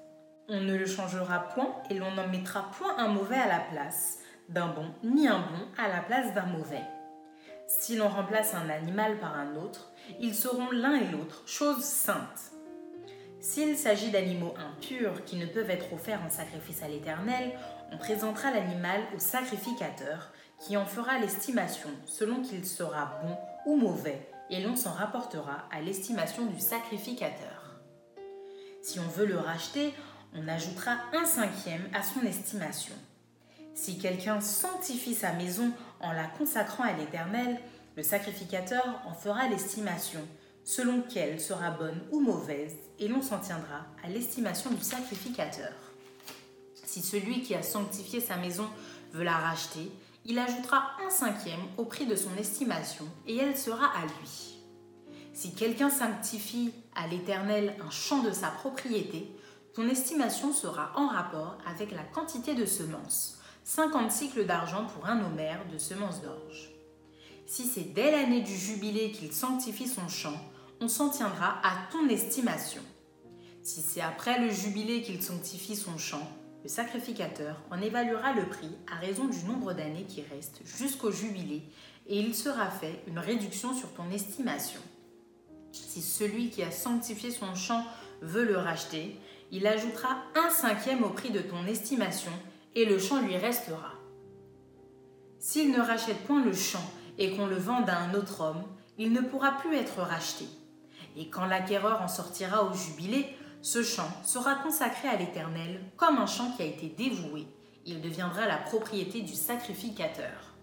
On 0.49 0.62
ne 0.62 0.76
le 0.76 0.87
changera 0.87 1.40
point 1.50 1.76
et 1.90 1.95
l'on 1.95 2.11
n'en 2.12 2.26
mettra 2.26 2.71
point 2.71 2.97
un 2.97 3.09
mauvais 3.09 3.37
à 3.37 3.49
la 3.49 3.61
place 3.61 4.19
d'un 4.49 4.69
bon, 4.69 4.87
ni 5.04 5.28
un 5.28 5.40
bon 5.40 5.66
à 5.76 5.88
la 5.88 6.00
place 6.00 6.33
d'un 6.33 6.47
mauvais. 6.47 6.83
Si 7.69 7.97
l'on 7.97 8.09
remplace 8.09 8.54
un 8.54 8.71
animal 8.71 9.19
par 9.19 9.38
un 9.38 9.57
autre, 9.57 9.92
ils 10.19 10.35
seront 10.35 10.71
l'un 10.71 10.95
et 10.95 11.07
l'autre 11.07 11.42
chose 11.47 11.85
sainte. 11.85 12.52
S'il 13.40 13.76
s'agit 13.76 14.11
d'animaux 14.11 14.54
impurs 14.57 15.23
qui 15.26 15.37
ne 15.37 15.47
peuvent 15.47 15.71
être 15.71 15.92
offerts 15.92 16.23
en 16.26 16.30
sacrifice 16.30 16.83
à 16.83 16.88
l'Éternel, 16.88 17.52
on 17.92 17.99
présentera 17.99 18.50
l'animal 18.50 19.02
au 19.14 19.19
sacrificateur 19.19 20.33
qui 20.61 20.76
en 20.76 20.87
fera 20.87 21.19
l'estimation 21.19 21.90
selon 22.07 22.43
qu'il 22.43 22.67
sera 22.67 23.19
bon 23.23 23.37
ou 23.67 23.76
mauvais, 23.76 24.29
et 24.50 24.62
l'on 24.62 24.76
s'en 24.76 24.93
rapportera 24.93 25.69
à 25.71 25.81
l'estimation 25.81 26.47
du 26.47 26.61
sacrificateur. 26.61 27.76
Si 28.83 28.99
on 28.99 29.09
veut 29.09 29.26
le 29.26 29.38
racheter, 29.38 29.95
on 30.35 30.49
ajoutera 30.49 30.97
un 31.12 31.25
cinquième 31.25 31.88
à 31.95 32.02
son 32.02 32.21
estimation. 32.26 32.95
Si 33.75 33.99
quelqu'un 33.99 34.40
sanctifie 34.40 35.14
sa 35.14 35.33
maison 35.33 35.73
en 36.00 36.12
la 36.12 36.25
consacrant 36.25 36.85
à 36.85 36.93
l'Éternel, 36.93 37.61
Le 37.97 38.02
sacrificateur 38.02 39.02
en 39.07 39.14
fera 39.14 39.49
l'estimation, 39.49 40.21
selon 40.64 41.02
qu'elle 41.02 41.40
sera 41.40 41.71
bonne 41.71 42.00
ou 42.12 42.21
mauvaise, 42.21 42.75
et 42.99 43.09
l'on 43.09 43.21
s'en 43.21 43.38
tiendra 43.38 43.87
à 44.05 44.09
l'estimation 44.09 44.71
du 44.71 44.83
sacrificateur. 44.83 45.73
Si 46.75 47.02
celui 47.02 47.43
qui 47.43 47.55
a 47.55 47.62
sanctifié 47.62 48.21
sa 48.21 48.37
maison 48.37 48.67
veut 49.12 49.25
la 49.25 49.37
racheter, 49.37 49.90
il 50.25 50.39
ajoutera 50.39 50.93
un 51.05 51.11
cinquième 51.11 51.61
au 51.77 51.85
prix 51.85 52.07
de 52.07 52.17
son 52.17 52.35
estimation, 52.39 53.07
et 53.27 53.37
elle 53.37 53.57
sera 53.57 53.87
à 53.87 54.05
lui. 54.05 54.59
Si 55.33 55.55
quelqu'un 55.55 55.91
sanctifie 55.91 56.73
à 56.95 57.07
l'Éternel 57.07 57.75
un 57.85 57.91
champ 57.91 58.23
de 58.23 58.33
sa 58.33 58.49
propriété, 58.49 59.35
ton 59.75 59.89
estimation 59.89 60.53
sera 60.53 60.93
en 60.97 61.07
rapport 61.07 61.57
avec 61.67 61.93
la 61.93 62.03
quantité 62.03 62.55
de 62.55 62.67
semences, 62.67 63.39
50 63.65 64.11
cycles 64.11 64.47
d'argent 64.47 64.85
pour 64.87 65.07
un 65.07 65.25
homère 65.25 65.61
de 65.73 65.79
semences 65.79 66.21
d'orge. 66.21 66.71
Si 67.47 67.65
c'est 67.65 67.95
dès 67.95 68.11
l'année 68.11 68.43
du 68.43 68.57
jubilé 68.57 69.12
qu'il 69.12 69.33
sanctifie 69.33 69.89
son 69.89 70.09
champ, 70.09 70.37
on 70.81 70.89
s'en 70.89 71.11
tiendra 71.11 71.59
à 71.62 71.91
ton 71.91 72.09
estimation. 72.09 72.83
Si 73.62 73.81
c'est 73.81 74.00
après 74.00 74.41
le 74.41 74.50
jubilé 74.50 75.03
qu'il 75.03 75.23
sanctifie 75.23 75.77
son 75.77 75.99
champ, 75.99 76.27
le 76.62 76.69
sacrificateur 76.69 77.57
en 77.71 77.81
évaluera 77.81 78.33
le 78.33 78.47
prix 78.47 78.71
à 78.90 78.97
raison 78.97 79.26
du 79.26 79.45
nombre 79.45 79.73
d'années 79.73 80.05
qui 80.07 80.23
restent 80.23 80.61
jusqu'au 80.64 81.11
jubilé 81.11 81.62
et 82.07 82.19
il 82.19 82.35
sera 82.35 82.71
fait 82.71 83.02
une 83.07 83.19
réduction 83.19 83.75
sur 83.75 83.93
ton 83.95 84.11
estimation. 84.11 84.81
Si 85.73 86.02
celui 86.02 86.50
qui 86.50 86.62
a 86.62 86.71
sanctifié 86.71 87.31
son 87.31 87.55
champ 87.55 87.85
veut 88.21 88.45
le 88.45 88.59
racheter, 88.59 89.17
il 89.52 89.67
ajoutera 89.67 90.19
un 90.35 90.50
cinquième 90.50 91.05
au 91.05 91.11
prix 91.11 91.31
de 91.31 91.40
ton 91.40 91.67
estimation 91.67 92.33
et 92.75 92.85
le 92.85 92.99
champ 92.99 93.21
lui 93.21 93.37
restera. 93.37 93.93
S'il 95.38 95.73
ne 95.73 95.81
rachète 95.81 96.25
point 96.25 96.45
le 96.45 96.52
champ 96.52 96.85
et 97.19 97.35
qu'on 97.35 97.47
le 97.47 97.57
vende 97.57 97.88
à 97.88 97.99
un 97.99 98.14
autre 98.14 98.43
homme, 98.43 98.62
il 98.99 99.12
ne 99.12 99.21
pourra 99.21 99.52
plus 99.52 99.75
être 99.76 100.00
racheté. 100.00 100.45
Et 101.17 101.29
quand 101.29 101.47
l'acquéreur 101.47 102.02
en 102.02 102.09
sortira 102.09 102.64
au 102.64 102.75
jubilé, 102.75 103.26
ce 103.62 103.83
champ 103.83 104.11
sera 104.25 104.55
consacré 104.55 105.09
à 105.09 105.17
l'Éternel 105.17 105.81
comme 105.97 106.17
un 106.17 106.26
champ 106.26 106.52
qui 106.57 106.62
a 106.62 106.67
été 106.67 106.87
dévoué. 106.87 107.47
Il 107.85 108.00
deviendra 108.00 108.47
la 108.47 108.57
propriété 108.57 109.23
du 109.23 109.35
sacrificateur. 109.35 110.55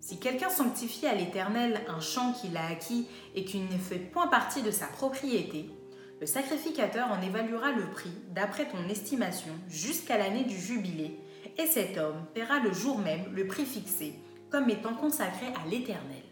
Si 0.00 0.18
quelqu'un 0.18 0.50
sanctifie 0.50 1.06
à 1.06 1.14
l'Éternel 1.14 1.80
un 1.88 2.00
champ 2.00 2.32
qu'il 2.32 2.56
a 2.56 2.66
acquis 2.66 3.06
et 3.36 3.44
qui 3.44 3.60
ne 3.60 3.78
fait 3.78 3.98
point 3.98 4.26
partie 4.26 4.62
de 4.62 4.72
sa 4.72 4.86
propriété, 4.86 5.70
le 6.20 6.26
sacrificateur 6.26 7.08
en 7.10 7.22
évaluera 7.22 7.70
le 7.72 7.88
prix 7.90 8.12
d'après 8.30 8.68
ton 8.68 8.88
estimation 8.88 9.52
jusqu'à 9.68 10.18
l'année 10.18 10.44
du 10.44 10.56
jubilé, 10.56 11.18
et 11.56 11.66
cet 11.66 11.98
homme 11.98 12.26
paiera 12.34 12.58
le 12.60 12.72
jour 12.72 12.98
même 12.98 13.32
le 13.32 13.46
prix 13.46 13.64
fixé, 13.64 14.14
comme 14.50 14.70
étant 14.70 14.94
consacré 14.94 15.46
à 15.46 15.68
l'Éternel. 15.68 16.22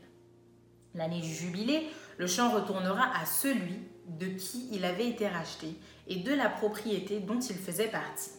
L'année 0.94 1.20
du 1.20 1.32
jubilé, 1.32 1.88
le 2.18 2.26
champ 2.26 2.50
retournera 2.50 3.10
à 3.20 3.24
celui 3.24 3.78
de 4.18 4.26
qui 4.26 4.68
il 4.72 4.84
avait 4.84 5.08
été 5.08 5.28
racheté 5.28 5.74
et 6.08 6.16
de 6.16 6.34
la 6.34 6.48
propriété 6.48 7.20
dont 7.20 7.38
il 7.38 7.56
faisait 7.56 7.88
partie. 7.88 8.30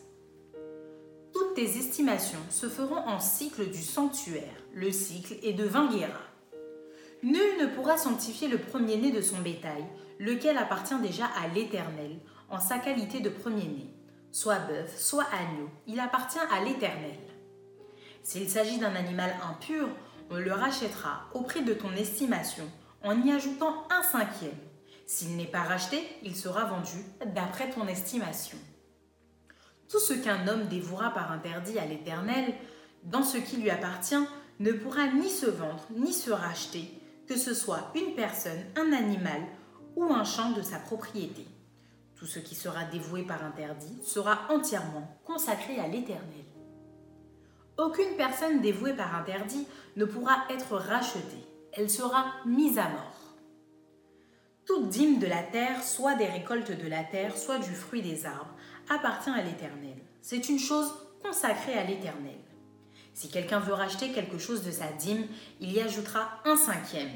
Toutes 1.33 1.55
tes 1.55 1.77
estimations 1.77 2.39
se 2.49 2.67
feront 2.67 3.07
en 3.07 3.19
cycle 3.19 3.69
du 3.69 3.81
sanctuaire. 3.81 4.43
Le 4.73 4.91
cycle 4.91 5.35
est 5.43 5.53
de 5.53 5.63
20 5.63 5.95
guéras. 5.95 6.31
Nul 7.23 7.57
ne 7.61 7.67
pourra 7.67 7.97
sanctifier 7.97 8.47
le 8.47 8.57
premier-né 8.57 9.11
de 9.11 9.21
son 9.21 9.39
bétail, 9.39 9.85
lequel 10.19 10.57
appartient 10.57 10.99
déjà 11.01 11.25
à 11.25 11.47
l'Éternel, 11.47 12.17
en 12.49 12.59
sa 12.59 12.79
qualité 12.79 13.19
de 13.19 13.29
premier-né. 13.29 13.87
Soit 14.31 14.59
bœuf, 14.59 14.97
soit 14.97 15.27
agneau, 15.31 15.69
il 15.87 15.99
appartient 15.99 16.39
à 16.39 16.63
l'Éternel. 16.63 17.17
S'il 18.23 18.49
s'agit 18.49 18.77
d'un 18.77 18.95
animal 18.95 19.33
impur, 19.49 19.87
on 20.29 20.37
le 20.37 20.51
rachètera 20.51 21.25
au 21.33 21.41
prix 21.41 21.63
de 21.63 21.73
ton 21.73 21.91
estimation, 21.93 22.65
en 23.03 23.21
y 23.21 23.31
ajoutant 23.31 23.85
un 23.89 24.03
cinquième. 24.03 24.51
S'il 25.11 25.35
n'est 25.35 25.43
pas 25.43 25.63
racheté, 25.63 26.07
il 26.23 26.37
sera 26.37 26.63
vendu 26.63 27.03
d'après 27.35 27.69
ton 27.69 27.85
estimation. 27.85 28.57
Tout 29.89 29.99
ce 29.99 30.13
qu'un 30.13 30.47
homme 30.47 30.69
dévouera 30.69 31.09
par 31.09 31.33
interdit 31.33 31.77
à 31.77 31.85
l'Éternel, 31.85 32.53
dans 33.03 33.21
ce 33.21 33.37
qui 33.37 33.57
lui 33.57 33.69
appartient, 33.69 34.25
ne 34.61 34.71
pourra 34.71 35.07
ni 35.07 35.29
se 35.29 35.47
vendre 35.47 35.85
ni 35.93 36.13
se 36.13 36.31
racheter, 36.31 36.97
que 37.27 37.35
ce 37.35 37.53
soit 37.53 37.91
une 37.93 38.15
personne, 38.15 38.63
un 38.77 38.93
animal 38.93 39.41
ou 39.97 40.05
un 40.05 40.23
champ 40.23 40.51
de 40.51 40.61
sa 40.61 40.79
propriété. 40.79 41.45
Tout 42.15 42.25
ce 42.25 42.39
qui 42.39 42.55
sera 42.55 42.85
dévoué 42.85 43.23
par 43.23 43.43
interdit 43.43 44.01
sera 44.05 44.47
entièrement 44.49 45.19
consacré 45.25 45.77
à 45.77 45.89
l'Éternel. 45.89 46.45
Aucune 47.77 48.15
personne 48.15 48.61
dévouée 48.61 48.93
par 48.93 49.13
interdit 49.13 49.67
ne 49.97 50.05
pourra 50.05 50.45
être 50.49 50.77
rachetée, 50.77 51.45
elle 51.73 51.89
sera 51.89 52.27
mise 52.45 52.79
à 52.79 52.87
mort. 52.87 53.10
Toute 54.65 54.89
dîme 54.89 55.19
de 55.19 55.27
la 55.27 55.41
terre, 55.41 55.83
soit 55.83 56.15
des 56.15 56.27
récoltes 56.27 56.71
de 56.71 56.87
la 56.87 57.03
terre, 57.03 57.37
soit 57.37 57.57
du 57.57 57.73
fruit 57.73 58.01
des 58.01 58.25
arbres, 58.25 58.55
appartient 58.89 59.29
à 59.29 59.41
l'Éternel. 59.41 59.97
C'est 60.21 60.49
une 60.49 60.59
chose 60.59 60.93
consacrée 61.23 61.73
à 61.73 61.83
l'Éternel. 61.83 62.37
Si 63.13 63.29
quelqu'un 63.29 63.59
veut 63.59 63.73
racheter 63.73 64.11
quelque 64.11 64.37
chose 64.37 64.63
de 64.63 64.71
sa 64.71 64.91
dîme, 64.91 65.25
il 65.59 65.71
y 65.71 65.81
ajoutera 65.81 66.41
un 66.45 66.55
cinquième. 66.55 67.11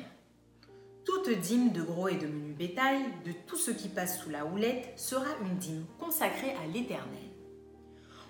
Toute 1.05 1.29
dîme 1.29 1.71
de 1.71 1.83
gros 1.83 2.07
et 2.07 2.15
de 2.15 2.25
menu 2.25 2.53
bétail, 2.53 2.99
de 3.25 3.31
tout 3.45 3.57
ce 3.57 3.71
qui 3.71 3.89
passe 3.89 4.19
sous 4.19 4.31
la 4.31 4.45
houlette, 4.45 4.93
sera 4.95 5.27
une 5.43 5.57
dîme 5.57 5.85
consacrée 5.99 6.55
à 6.63 6.67
l'Éternel. 6.73 7.29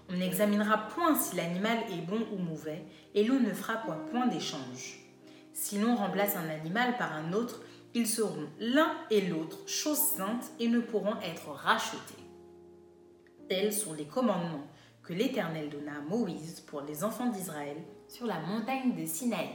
On 0.10 0.18
n'examinera 0.18 0.90
point 0.90 1.16
si 1.16 1.36
l'animal 1.38 1.78
est 1.90 2.06
bon 2.06 2.28
ou 2.34 2.38
mauvais, 2.38 2.84
et 3.16 3.24
l'on 3.24 3.40
ne 3.40 3.54
fera 3.54 3.78
point 4.12 4.28
d'échange. 4.28 5.00
Si 5.54 5.80
l'on 5.80 5.96
remplace 5.96 6.36
un 6.36 6.50
animal 6.50 6.98
par 6.98 7.14
un 7.14 7.32
autre, 7.32 7.62
ils 7.96 8.08
seront 8.08 8.50
l'un 8.60 8.94
et 9.10 9.22
l'autre 9.22 9.68
choses 9.68 9.98
saintes 9.98 10.52
et 10.60 10.68
ne 10.68 10.82
pourront 10.82 11.20
être 11.22 11.48
rachetés. 11.50 12.22
Tels 13.48 13.74
sont 13.74 13.94
les 13.94 14.06
commandements 14.06 14.68
que 15.02 15.14
l'Éternel 15.14 15.70
donna 15.70 15.94
à 15.98 16.02
Moïse 16.02 16.60
pour 16.60 16.82
les 16.82 17.06
enfants 17.06 17.30
d'Israël 17.30 17.78
sur 18.10 18.26
la 18.26 18.40
montagne 18.42 18.96
de 18.96 19.06
Sinaï. 19.06 19.48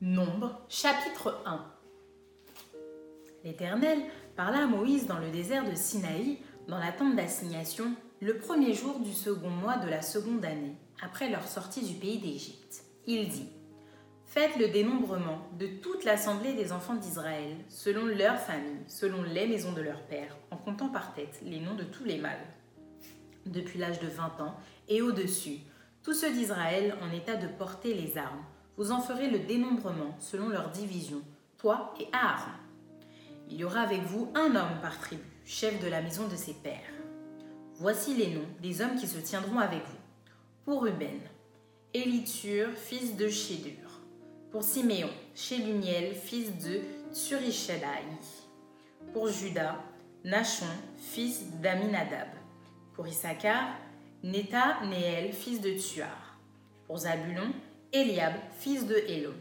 Nombre, 0.00 0.60
chapitre 0.68 1.42
1 1.44 1.64
L'Éternel 3.42 3.98
parla 4.36 4.62
à 4.62 4.66
Moïse 4.66 5.06
dans 5.06 5.18
le 5.18 5.30
désert 5.30 5.68
de 5.68 5.74
Sinaï, 5.74 6.38
dans 6.68 6.78
la 6.78 6.92
tente 6.92 7.16
d'assignation, 7.16 7.96
le 8.20 8.38
premier 8.38 8.74
jour 8.74 9.00
du 9.00 9.12
second 9.12 9.50
mois 9.50 9.78
de 9.78 9.88
la 9.88 10.02
seconde 10.02 10.44
année, 10.44 10.76
après 11.02 11.30
leur 11.30 11.46
sortie 11.48 11.84
du 11.84 11.94
pays 11.94 12.18
d'Égypte. 12.18 12.84
Il 13.06 13.28
dit 13.28 13.48
Faites 14.38 14.56
le 14.56 14.68
dénombrement 14.68 15.42
de 15.58 15.66
toute 15.66 16.04
l'assemblée 16.04 16.52
des 16.52 16.70
enfants 16.70 16.94
d'Israël, 16.94 17.56
selon 17.68 18.06
leurs 18.06 18.38
familles, 18.38 18.84
selon 18.86 19.24
les 19.24 19.48
maisons 19.48 19.72
de 19.72 19.82
leurs 19.82 20.02
pères, 20.02 20.36
en 20.52 20.56
comptant 20.56 20.90
par 20.90 21.12
tête 21.12 21.40
les 21.42 21.58
noms 21.58 21.74
de 21.74 21.82
tous 21.82 22.04
les 22.04 22.18
mâles 22.18 22.46
depuis 23.46 23.80
l'âge 23.80 23.98
de 23.98 24.06
20 24.06 24.40
ans 24.40 24.54
et 24.86 25.02
au-dessus, 25.02 25.58
tous 26.04 26.14
ceux 26.14 26.32
d'Israël 26.32 26.96
en 27.02 27.12
état 27.12 27.34
de 27.34 27.48
porter 27.48 27.94
les 27.94 28.16
armes. 28.16 28.44
Vous 28.76 28.92
en 28.92 29.00
ferez 29.00 29.28
le 29.28 29.40
dénombrement 29.40 30.16
selon 30.20 30.50
leur 30.50 30.70
division, 30.70 31.20
toi 31.56 31.92
et 31.98 32.06
Aaron. 32.12 32.52
Il 33.50 33.56
y 33.56 33.64
aura 33.64 33.80
avec 33.80 34.02
vous 34.02 34.30
un 34.36 34.54
homme 34.54 34.78
par 34.80 35.00
tribu, 35.00 35.24
chef 35.46 35.82
de 35.82 35.88
la 35.88 36.00
maison 36.00 36.28
de 36.28 36.36
ses 36.36 36.54
pères. 36.54 36.94
Voici 37.74 38.14
les 38.14 38.32
noms 38.32 38.48
des 38.62 38.82
hommes 38.82 38.94
qui 38.94 39.08
se 39.08 39.18
tiendront 39.18 39.58
avec 39.58 39.82
vous. 39.84 39.98
Pour 40.64 40.84
Ruben, 40.84 41.18
Élitsur, 41.92 42.68
fils 42.76 43.16
de 43.16 43.28
Shédur. 43.28 43.87
Pour 44.50 44.62
Siméon, 44.62 45.10
Shelumiel, 45.34 46.14
fils 46.14 46.50
de 46.64 46.80
Tsurishadaï. 47.12 48.02
Pour 49.12 49.28
Judas, 49.28 49.76
Nachon, 50.24 50.64
fils 50.96 51.44
d'Aminadab. 51.60 52.28
Pour 52.94 53.06
Issachar, 53.06 53.74
Neta 54.22 54.78
Néel, 54.86 55.34
fils 55.34 55.60
de 55.60 55.78
Tuar. 55.78 56.38
Pour 56.86 56.96
Zabulon, 57.00 57.52
Eliab, 57.92 58.32
fils 58.58 58.86
de 58.86 58.96
Hélon. 58.96 59.34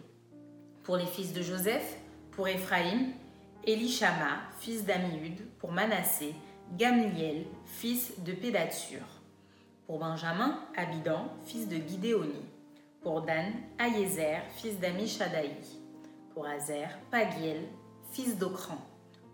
Pour 0.84 0.98
les 0.98 1.06
fils 1.06 1.32
de 1.32 1.42
Joseph, 1.42 1.98
pour 2.32 2.50
Éphraïm, 2.50 3.14
Elishama, 3.66 4.42
fils 4.60 4.84
d'Amiud. 4.84 5.40
Pour 5.60 5.72
Manassé, 5.72 6.36
Gamliel, 6.78 7.46
fils 7.66 8.12
de 8.26 8.34
Pédatsur. 8.34 9.06
Pour 9.86 10.00
Benjamin, 10.00 10.60
Abidan, 10.76 11.30
fils 11.46 11.70
de 11.70 11.78
Guidéoni. 11.78 12.57
Pour 13.08 13.22
Dan, 13.22 13.54
Ayezer, 13.80 14.42
fils 14.58 14.78
d'Amishadaï. 14.82 15.56
Pour 16.34 16.46
Azer, 16.46 16.90
Pagiel, 17.10 17.62
fils 18.12 18.38
d'Okran. 18.38 18.86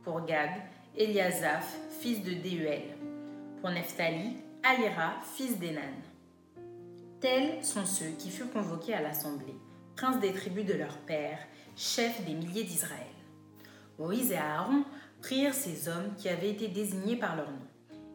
Pour 0.04 0.24
Gad, 0.28 0.52
Eliasaph, 0.96 1.76
fils 2.00 2.24
de 2.24 2.34
Déuel 2.36 2.84
pour 3.60 3.72
Nephtali, 3.72 4.38
Aïra, 4.62 5.16
fils 5.24 5.58
d'Enan. 5.58 5.96
Tels 7.20 7.66
sont 7.66 7.88
ceux 7.88 8.12
qui 8.20 8.30
furent 8.30 8.54
convoqués 8.54 8.94
à 8.94 9.02
l'assemblée, 9.02 9.58
princes 9.96 10.20
des 10.20 10.34
tribus 10.34 10.68
de 10.68 10.76
leur 10.76 10.96
père, 11.08 11.40
chefs 11.76 12.24
des 12.26 12.36
milliers 12.36 12.66
d'Israël. 12.66 13.08
Moïse 13.98 14.34
et 14.34 14.38
Aaron 14.38 14.84
prirent 15.20 15.56
ces 15.56 15.90
hommes 15.90 16.14
qui 16.16 16.30
avaient 16.30 16.52
été 16.52 16.68
désignés 16.68 17.16
par 17.16 17.36
leur 17.36 17.50
nom, 17.50 17.68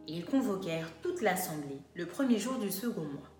et 0.06 0.12
ils 0.12 0.24
convoquèrent 0.24 0.92
toute 1.02 1.20
l'assemblée 1.20 1.80
le 1.96 2.06
premier 2.06 2.38
jour 2.38 2.58
du 2.58 2.70
second 2.70 3.02
mois. 3.02 3.37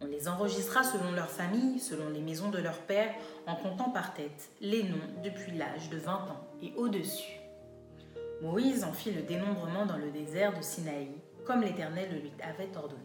On 0.00 0.06
les 0.06 0.28
enregistra 0.28 0.82
selon 0.82 1.12
leur 1.12 1.30
famille, 1.30 1.78
selon 1.78 2.08
les 2.10 2.20
maisons 2.20 2.50
de 2.50 2.58
leurs 2.58 2.80
pères, 2.80 3.14
en 3.46 3.56
comptant 3.56 3.90
par 3.90 4.14
tête 4.14 4.50
les 4.60 4.82
noms 4.82 5.22
depuis 5.22 5.52
l'âge 5.52 5.88
de 5.90 5.98
20 5.98 6.12
ans 6.12 6.48
et 6.62 6.72
au-dessus. 6.76 7.40
Moïse 8.42 8.84
en 8.84 8.92
fit 8.92 9.12
le 9.12 9.22
dénombrement 9.22 9.86
dans 9.86 9.96
le 9.96 10.10
désert 10.10 10.56
de 10.56 10.62
Sinaï, 10.62 11.08
comme 11.44 11.62
l'Éternel 11.62 12.10
le 12.12 12.18
lui 12.18 12.32
avait 12.42 12.76
ordonné. 12.76 13.00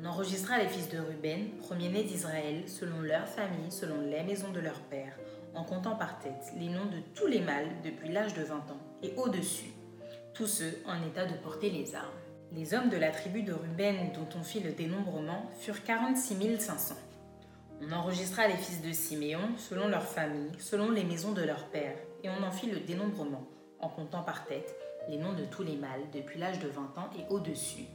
On 0.00 0.04
enregistra 0.04 0.58
les 0.58 0.68
fils 0.68 0.88
de 0.88 0.98
Ruben, 0.98 1.50
premier-né 1.58 2.02
d'Israël, 2.04 2.68
selon 2.68 3.00
leur 3.00 3.26
famille, 3.26 3.70
selon 3.70 4.00
les 4.00 4.22
maisons 4.22 4.50
de 4.52 4.60
leurs 4.60 4.80
pères, 4.82 5.18
en 5.54 5.64
comptant 5.64 5.96
par 5.96 6.18
tête 6.18 6.52
les 6.58 6.68
noms 6.68 6.86
de 6.86 7.00
tous 7.14 7.26
les 7.26 7.40
mâles 7.40 7.70
depuis 7.84 8.10
l'âge 8.10 8.34
de 8.34 8.42
20 8.42 8.56
ans 8.56 8.80
et 9.02 9.14
au-dessus, 9.16 9.72
tous 10.34 10.46
ceux 10.46 10.72
en 10.86 11.02
état 11.06 11.26
de 11.26 11.34
porter 11.34 11.70
les 11.70 11.94
armes. 11.94 12.21
Les 12.54 12.74
hommes 12.74 12.90
de 12.90 12.98
la 12.98 13.10
tribu 13.10 13.42
de 13.42 13.54
Ruben 13.54 14.12
dont 14.12 14.28
on 14.38 14.42
fit 14.42 14.60
le 14.60 14.72
dénombrement 14.72 15.50
furent 15.58 15.82
46 15.84 16.60
500. 16.60 16.96
On 17.80 17.90
enregistra 17.92 18.46
les 18.46 18.56
fils 18.56 18.82
de 18.82 18.92
Siméon 18.92 19.56
selon 19.56 19.88
leur 19.88 20.02
famille, 20.02 20.50
selon 20.58 20.90
les 20.90 21.02
maisons 21.02 21.32
de 21.32 21.42
leurs 21.42 21.68
pères, 21.68 21.96
et 22.22 22.28
on 22.28 22.42
en 22.42 22.52
fit 22.52 22.70
le 22.70 22.80
dénombrement, 22.80 23.48
en 23.80 23.88
comptant 23.88 24.22
par 24.22 24.44
tête 24.44 24.76
les 25.08 25.16
noms 25.16 25.32
de 25.32 25.46
tous 25.46 25.62
les 25.62 25.76
mâles 25.76 26.02
depuis 26.12 26.38
l'âge 26.38 26.58
de 26.58 26.68
20 26.68 26.82
ans 26.98 27.10
et 27.18 27.24
au-dessus, 27.32 27.86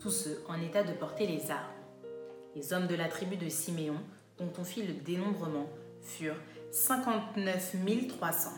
tous 0.00 0.10
ceux 0.10 0.42
en 0.48 0.60
état 0.60 0.82
de 0.82 0.92
porter 0.92 1.28
les 1.28 1.52
armes. 1.52 1.70
Les 2.56 2.72
hommes 2.72 2.88
de 2.88 2.96
la 2.96 3.06
tribu 3.06 3.36
de 3.36 3.48
Siméon 3.48 4.00
dont 4.38 4.52
on 4.58 4.64
fit 4.64 4.82
le 4.82 4.94
dénombrement 4.94 5.68
furent 6.02 6.40
59 6.72 7.76
300. 8.08 8.50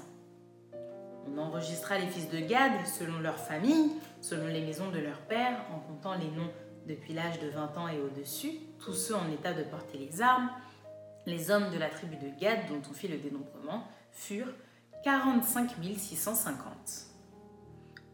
On 1.28 1.38
enregistra 1.38 1.99
les 1.99 2.06
fils 2.06 2.30
de 2.30 2.40
Gad 2.40 2.73
selon 2.87 3.21
leur 3.21 3.37
famille, 3.37 3.92
selon 4.22 4.46
les 4.46 4.62
maisons 4.62 4.90
de 4.90 4.98
leurs 4.98 5.20
pères, 5.22 5.60
en 5.74 5.80
comptant 5.80 6.14
les 6.14 6.30
noms 6.30 6.50
depuis 6.86 7.12
l'âge 7.12 7.38
de 7.40 7.48
20 7.48 7.76
ans 7.76 7.88
et 7.88 8.00
au-dessus, 8.00 8.52
tous 8.78 8.94
ceux 8.94 9.14
en 9.14 9.30
état 9.30 9.52
de 9.52 9.64
porter 9.64 9.98
les 9.98 10.22
armes. 10.22 10.48
Les 11.26 11.50
hommes 11.50 11.70
de 11.70 11.78
la 11.78 11.88
tribu 11.88 12.16
de 12.16 12.28
Gad, 12.40 12.60
dont 12.68 12.80
on 12.88 12.94
fit 12.94 13.08
le 13.08 13.18
dénombrement, 13.18 13.86
furent 14.12 14.54
45 15.04 15.70
650. 15.98 16.72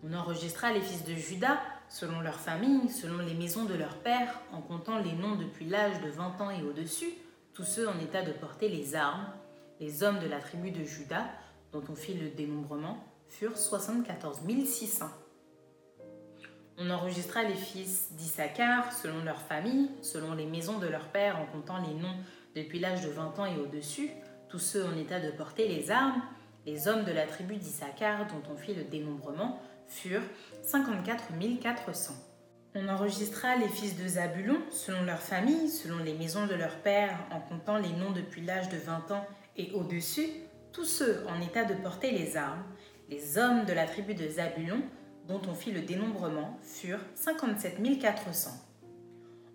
On 0.05 0.15
enregistra 0.15 0.73
les 0.73 0.81
fils 0.81 1.05
de 1.05 1.15
Judas 1.15 1.59
selon 1.89 2.21
leur 2.21 2.37
famille, 2.37 2.89
selon 2.89 3.19
les 3.19 3.35
maisons 3.35 3.65
de 3.65 3.75
leurs 3.75 3.97
pères, 3.99 4.41
en 4.53 4.61
comptant 4.61 4.99
les 4.99 5.13
noms 5.13 5.37
depuis 5.37 5.67
l'âge 5.67 6.01
de 6.03 6.09
20 6.09 6.41
ans 6.41 6.51
et 6.51 6.63
au-dessus, 6.63 7.13
tous 7.53 7.65
ceux 7.65 7.89
en 7.89 7.99
état 7.99 8.23
de 8.23 8.33
porter 8.33 8.69
les 8.69 8.95
armes. 8.95 9.27
Les 9.81 10.03
hommes 10.03 10.19
de 10.21 10.27
la 10.27 10.41
tribu 10.41 10.71
de 10.71 10.85
Judas, 10.85 11.27
dont 11.73 11.83
on 11.89 11.95
fit 11.95 12.15
le 12.15 12.31
dénombrement, 12.31 12.99
furent 13.29 13.57
74 13.57 14.41
600. 14.67 15.07
On 16.81 16.91
enregistra 16.91 17.43
les 17.43 17.57
fils 17.57 18.13
d'Issachar 18.13 18.93
selon 18.93 19.25
leur 19.25 19.41
famille, 19.41 19.91
selon 20.01 20.35
les 20.35 20.47
maisons 20.47 20.79
de 20.79 20.87
leurs 20.87 21.09
pères, 21.09 21.41
en 21.41 21.47
comptant 21.47 21.79
les 21.79 21.93
noms 21.93 22.15
depuis 22.55 22.79
l'âge 22.79 23.05
de 23.05 23.11
20 23.11 23.37
ans 23.41 23.47
et 23.47 23.59
au-dessus, 23.59 24.11
tous 24.49 24.61
ceux 24.61 24.85
en 24.85 24.97
état 24.97 25.19
de 25.19 25.33
porter 25.33 25.67
les 25.67 25.91
armes. 25.91 26.23
Les 26.67 26.87
hommes 26.87 27.05
de 27.05 27.11
la 27.11 27.27
tribu 27.27 27.57
d'Issachar, 27.57 28.29
dont 28.29 28.53
on 28.53 28.57
fit 28.57 28.75
le 28.75 28.85
dénombrement, 28.85 29.61
furent 29.89 30.23
54 30.63 31.33
400. 31.61 32.15
On 32.77 32.89
enregistra 32.89 33.57
les 33.57 33.69
fils 33.69 33.97
de 33.97 34.07
Zabulon 34.07 34.61
selon 34.71 35.03
leur 35.03 35.21
famille, 35.21 35.69
selon 35.69 35.99
les 35.99 36.15
maisons 36.15 36.47
de 36.47 36.55
leurs 36.55 36.77
pères, 36.77 37.19
en 37.33 37.41
comptant 37.41 37.79
les 37.79 37.93
noms 37.93 38.13
depuis 38.13 38.43
l'âge 38.43 38.69
de 38.69 38.77
20 38.77 39.11
ans 39.11 39.27
et 39.57 39.73
au-dessus, 39.73 40.29
tous 40.73 40.85
ceux 40.85 41.25
en 41.27 41.41
état 41.41 41.65
de 41.65 41.75
porter 41.75 42.13
les 42.13 42.37
armes. 42.37 42.63
Les 43.09 43.37
hommes 43.37 43.65
de 43.65 43.73
la 43.73 43.87
tribu 43.87 44.15
de 44.15 44.29
Zabulon, 44.29 44.83
dont 45.29 45.41
on 45.49 45.55
fit 45.55 45.73
le 45.73 45.83
dénombrement, 45.83 46.59
furent 46.63 47.05
57 47.15 47.79
400. 48.01 48.51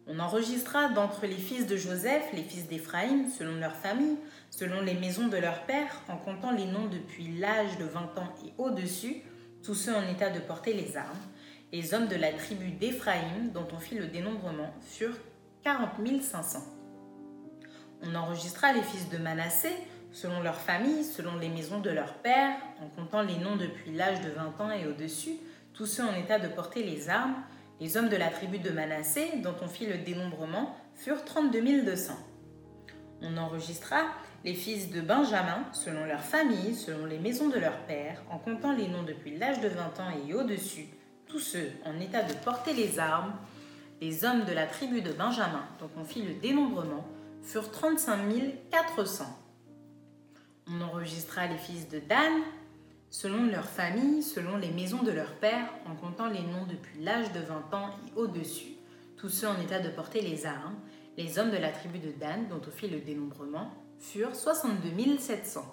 On 0.06 0.20
enregistra 0.20 0.90
d'entre 0.90 1.26
les 1.26 1.36
fils 1.36 1.66
de 1.66 1.78
Joseph 1.78 2.24
les 2.34 2.44
fils 2.44 2.68
d'Éphraïm, 2.68 3.30
selon 3.30 3.56
leur 3.56 3.76
famille, 3.76 4.18
selon 4.50 4.82
les 4.82 4.94
maisons 4.94 5.28
de 5.28 5.38
leurs 5.38 5.64
pères, 5.64 6.02
en 6.10 6.18
comptant 6.18 6.52
les 6.52 6.66
noms 6.66 6.88
depuis 6.88 7.40
l'âge 7.40 7.78
de 7.80 7.86
20 7.86 8.00
ans 8.20 8.34
et 8.46 8.54
au-dessus, 8.58 9.24
tous 9.64 9.76
ceux 9.76 9.96
en 9.96 10.08
état 10.08 10.30
de 10.30 10.40
porter 10.40 10.74
les 10.74 10.98
armes. 10.98 11.08
Les 11.72 11.94
hommes 11.94 12.08
de 12.08 12.18
la 12.18 12.32
tribu 12.34 12.72
d'Éphraïm, 12.72 13.52
dont 13.54 13.68
on 13.74 13.80
fit 13.80 13.96
le 13.96 14.08
dénombrement, 14.08 14.74
furent 14.82 15.18
40 15.64 16.22
500. 16.22 16.60
On 18.04 18.14
enregistra 18.14 18.74
les 18.74 18.84
fils 18.84 19.10
de 19.10 19.18
Manassé, 19.18 19.70
selon 20.12 20.42
leur 20.42 20.58
famille, 20.58 21.04
selon 21.04 21.38
les 21.38 21.50
maisons 21.50 21.80
de 21.80 21.90
leurs 21.90 22.16
pères, 22.16 22.58
en 22.82 22.88
comptant 22.90 23.22
les 23.22 23.38
noms 23.38 23.56
depuis 23.56 23.92
l'âge 23.96 24.22
de 24.22 24.30
20 24.30 24.62
ans 24.62 24.72
et 24.72 24.86
au-dessus, 24.86 25.38
tous 25.74 25.86
ceux 25.86 26.04
en 26.04 26.16
état 26.16 26.40
de 26.40 26.48
porter 26.48 26.84
les 26.84 27.10
armes, 27.10 27.36
les 27.80 27.98
hommes 27.98 28.10
de 28.10 28.16
la 28.16 28.30
tribu 28.30 28.60
de 28.60 28.70
Manassé, 28.70 29.32
dont 29.44 29.56
on 29.62 29.68
fit 29.68 29.88
le 29.88 29.98
dénombrement, 29.98 30.76
furent 30.96 31.26
32 31.26 31.84
200. 31.84 32.14
On 33.22 33.38
enregistra 33.38 34.02
les 34.44 34.54
fils 34.54 34.92
de 34.92 35.02
Benjamin, 35.02 35.66
selon 35.72 36.06
leur 36.06 36.22
famille, 36.22 36.76
selon 36.76 37.06
les 37.06 37.20
maisons 37.20 37.50
de 37.50 37.58
leurs 37.58 37.80
pères, 37.86 38.22
en 38.30 38.38
comptant 38.38 38.74
les 38.74 38.88
noms 38.88 39.04
depuis 39.04 39.38
l'âge 39.38 39.62
de 39.62 39.70
20 39.70 39.84
ans 40.00 40.12
et 40.28 40.34
au-dessus, 40.34 40.88
tous 41.28 41.40
ceux 41.40 41.72
en 41.86 42.00
état 42.00 42.22
de 42.22 42.34
porter 42.34 42.74
les 42.74 43.00
armes, 43.00 43.34
les 44.02 44.26
hommes 44.26 44.44
de 44.44 44.52
la 44.52 44.68
tribu 44.68 45.02
de 45.02 45.14
Benjamin, 45.14 45.64
dont 45.80 45.90
on 45.98 46.04
fit 46.04 46.22
le 46.22 46.34
dénombrement, 46.34 47.06
furent 47.42 47.72
35 47.72 48.20
400. 48.70 49.26
On 50.68 50.82
enregistra 50.82 51.48
les 51.48 51.58
fils 51.58 51.88
de 51.90 52.00
Dan, 52.00 52.34
selon 53.14 53.46
leur 53.46 53.70
famille, 53.70 54.24
selon 54.24 54.58
les 54.58 54.72
maisons 54.72 55.04
de 55.04 55.12
leurs 55.12 55.36
pères, 55.36 55.70
en 55.86 55.94
comptant 55.94 56.30
les 56.30 56.42
noms 56.42 56.66
depuis 56.68 57.00
l'âge 57.00 57.32
de 57.32 57.42
20 57.42 57.72
ans 57.78 57.92
et 58.08 58.20
au-dessus, 58.20 58.74
tous 59.18 59.30
ceux 59.30 59.48
en 59.48 59.62
état 59.62 59.80
de 59.80 59.90
porter 59.90 60.20
les 60.20 60.48
armes, 60.48 60.76
les 61.16 61.38
hommes 61.38 61.52
de 61.52 61.58
la 61.58 61.70
tribu 61.70 62.00
de 62.00 62.10
Dan, 62.12 62.48
dont 62.50 62.60
on 62.68 62.72
fit 62.72 62.90
le 62.90 63.02
dénombrement, 63.02 63.72
furent 64.00 64.36
62 64.36 65.20
700. 65.20 65.64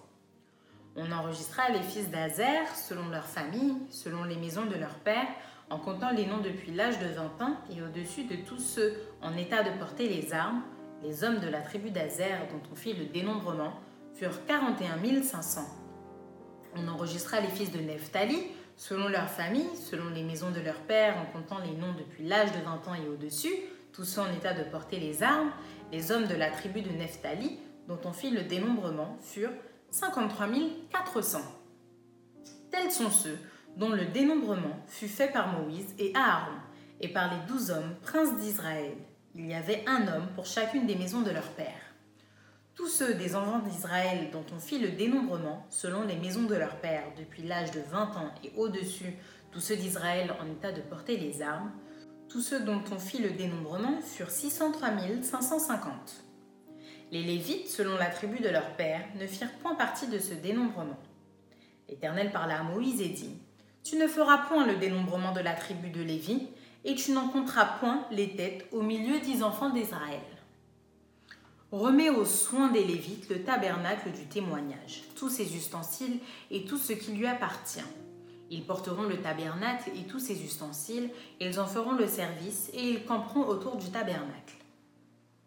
On 0.97 1.11
enregistra 1.11 1.71
les 1.71 1.81
fils 1.81 2.11
d'Azer 2.11 2.69
selon 2.77 3.09
leur 3.09 3.25
famille, 3.25 3.75
selon 3.89 4.25
les 4.25 4.37
maisons 4.37 4.67
de 4.67 4.77
leurs 4.77 4.97
pères, 4.97 5.33
en 5.71 5.79
comptant 5.79 6.11
les 6.11 6.27
noms 6.27 6.43
depuis 6.43 6.73
l'âge 6.73 6.99
de 6.99 7.07
20 7.07 7.43
ans 7.43 7.57
et 7.75 7.81
au-dessus 7.81 8.25
de 8.25 8.37
tous 8.37 8.59
ceux 8.59 8.93
en 9.23 9.35
état 9.39 9.63
de 9.63 9.79
porter 9.79 10.11
les 10.11 10.35
armes, 10.35 10.63
les 11.03 11.25
hommes 11.25 11.41
de 11.41 11.49
la 11.49 11.63
tribu 11.63 11.91
d'Azer 11.91 12.37
dont 12.51 12.61
on 12.71 12.77
fit 12.77 12.93
le 12.93 13.07
dénombrement, 13.07 13.73
furent 14.13 14.45
41 14.45 15.23
500. 15.23 15.63
On 16.77 16.89
enregistra 16.89 17.41
les 17.41 17.49
fils 17.49 17.71
de 17.71 17.79
Nephtali, 17.79 18.39
selon 18.77 19.09
leur 19.09 19.29
famille, 19.29 19.69
selon 19.75 20.11
les 20.11 20.23
maisons 20.23 20.51
de 20.51 20.61
leurs 20.61 20.81
pères, 20.81 21.17
en 21.19 21.27
comptant 21.27 21.59
les 21.59 21.73
noms 21.73 21.93
depuis 21.99 22.25
l'âge 22.25 22.53
de 22.53 22.65
20 22.65 22.89
ans 22.89 22.95
et 22.95 23.09
au-dessus, 23.09 23.55
tous 23.93 24.05
ceux 24.05 24.21
en 24.21 24.33
état 24.33 24.55
de 24.55 24.63
porter 24.63 24.99
les 24.99 25.23
armes, 25.23 25.51
les 25.93 26.13
hommes 26.13 26.27
de 26.27 26.35
la 26.35 26.51
tribu 26.51 26.81
de 26.81 26.91
Nephtali, 26.91 27.59
dont 27.89 27.99
on 28.05 28.13
fit 28.13 28.31
le 28.31 28.43
dénombrement, 28.43 29.19
furent 29.21 29.53
53 29.91 30.47
400. 30.91 31.41
Tels 32.71 32.93
sont 32.93 33.11
ceux 33.11 33.39
dont 33.77 33.91
le 33.91 34.07
dénombrement 34.07 34.79
fut 34.87 35.09
fait 35.09 35.33
par 35.33 35.49
Moïse 35.49 35.95
et 35.99 36.13
Aaron, 36.15 36.59
et 37.01 37.09
par 37.09 37.33
les 37.33 37.41
douze 37.49 37.71
hommes, 37.71 37.95
princes 38.03 38.37
d'Israël. 38.37 38.95
Il 39.35 39.47
y 39.47 39.55
avait 39.55 39.85
un 39.87 40.09
homme 40.09 40.29
pour 40.35 40.47
chacune 40.47 40.87
des 40.87 40.97
maisons 40.97 41.23
de 41.23 41.31
leur 41.31 41.49
père. 41.51 41.90
Tous 42.81 42.89
ceux 42.89 43.13
des 43.13 43.37
enfants 43.37 43.59
d'Israël 43.59 44.31
dont 44.33 44.47
on 44.57 44.59
fit 44.59 44.79
le 44.79 44.93
dénombrement, 44.93 45.67
selon 45.69 46.03
les 46.05 46.17
maisons 46.17 46.45
de 46.45 46.55
leur 46.55 46.77
père, 46.77 47.05
depuis 47.19 47.43
l'âge 47.43 47.73
de 47.73 47.81
20 47.91 48.17
ans 48.17 48.33
et 48.43 48.53
au-dessus, 48.57 49.19
tous 49.53 49.61
ceux 49.61 49.77
d'Israël 49.77 50.35
en 50.41 50.51
état 50.51 50.73
de 50.73 50.81
porter 50.81 51.19
les 51.19 51.43
armes, 51.43 51.73
tous 52.31 52.41
ceux 52.41 52.61
dont 52.61 52.81
on 52.91 52.99
fit 52.99 53.19
le 53.19 53.33
dénombrement 53.33 54.01
furent 54.01 54.31
603 54.31 54.93
550. 55.21 56.25
Les 57.13 57.23
Lévites, 57.23 57.69
selon 57.69 57.99
la 57.99 58.07
tribu 58.07 58.39
de 58.39 58.49
leur 58.49 58.75
père, 58.77 59.03
ne 59.21 59.27
firent 59.27 59.53
point 59.59 59.75
partie 59.75 60.07
de 60.07 60.19
ce 60.19 60.33
dénombrement. 60.33 60.99
L'Éternel 61.87 62.33
parla 62.33 62.61
à 62.61 62.63
Moïse 62.63 63.03
et 63.03 63.11
dit 63.11 63.37
Tu 63.85 63.97
ne 63.97 64.07
feras 64.07 64.39
point 64.49 64.67
le 64.67 64.77
dénombrement 64.77 65.33
de 65.33 65.41
la 65.41 65.53
tribu 65.53 65.91
de 65.91 66.01
Lévi, 66.01 66.49
et 66.87 66.95
tu 66.95 67.13
n'en 67.13 67.29
compteras 67.29 67.79
point 67.79 68.07
les 68.11 68.35
têtes 68.37 68.67
au 68.73 68.81
milieu 68.81 69.21
des 69.21 69.43
enfants 69.43 69.69
d'Israël 69.69 70.23
remet 71.73 72.11
aux 72.11 72.25
soins 72.25 72.69
des 72.69 72.83
Lévites 72.83 73.29
le 73.29 73.45
tabernacle 73.45 74.11
du 74.11 74.27
témoignage, 74.27 75.03
tous 75.15 75.29
ses 75.29 75.55
ustensiles 75.57 76.19
et 76.51 76.65
tout 76.65 76.79
ce 76.79 76.93
qui 76.93 77.13
lui 77.13 77.27
appartient. 77.27 77.81
Ils 78.51 78.65
porteront 78.65 79.05
le 79.05 79.21
tabernacle 79.21 79.91
et 79.95 80.03
tous 80.03 80.19
ses 80.19 80.43
ustensiles, 80.43 81.11
ils 81.39 81.61
en 81.61 81.67
feront 81.67 81.93
le 81.93 82.09
service 82.09 82.71
et 82.75 82.91
ils 82.91 83.05
camperont 83.05 83.47
autour 83.47 83.77
du 83.77 83.89
tabernacle. 83.91 84.57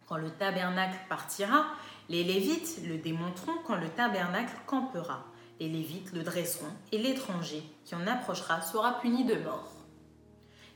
Quand 0.07 0.15
le 0.15 0.29
tabernacle 0.29 0.97
partira, 1.09 1.65
les 2.07 2.23
Lévites 2.23 2.81
le 2.87 2.97
démonteront 2.97 3.57
quand 3.67 3.75
le 3.75 3.89
tabernacle 3.89 4.55
campera. 4.65 5.25
Les 5.59 5.67
Lévites 5.67 6.13
le 6.13 6.23
dresseront 6.23 6.71
et 6.91 6.97
l'étranger 6.97 7.63
qui 7.83 7.95
en 7.95 8.07
approchera 8.07 8.61
sera 8.61 8.99
puni 8.99 9.25
de 9.25 9.35
mort. 9.35 9.71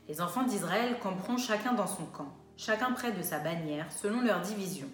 Les 0.08 0.20
enfants 0.20 0.44
d'Israël 0.44 0.98
camperont 1.02 1.36
chacun 1.36 1.72
dans 1.72 1.86
son 1.86 2.06
camp, 2.06 2.32
chacun 2.56 2.92
près 2.92 3.12
de 3.12 3.22
sa 3.22 3.38
bannière, 3.38 3.90
selon 3.92 4.20
leur 4.20 4.40
division. 4.40 4.88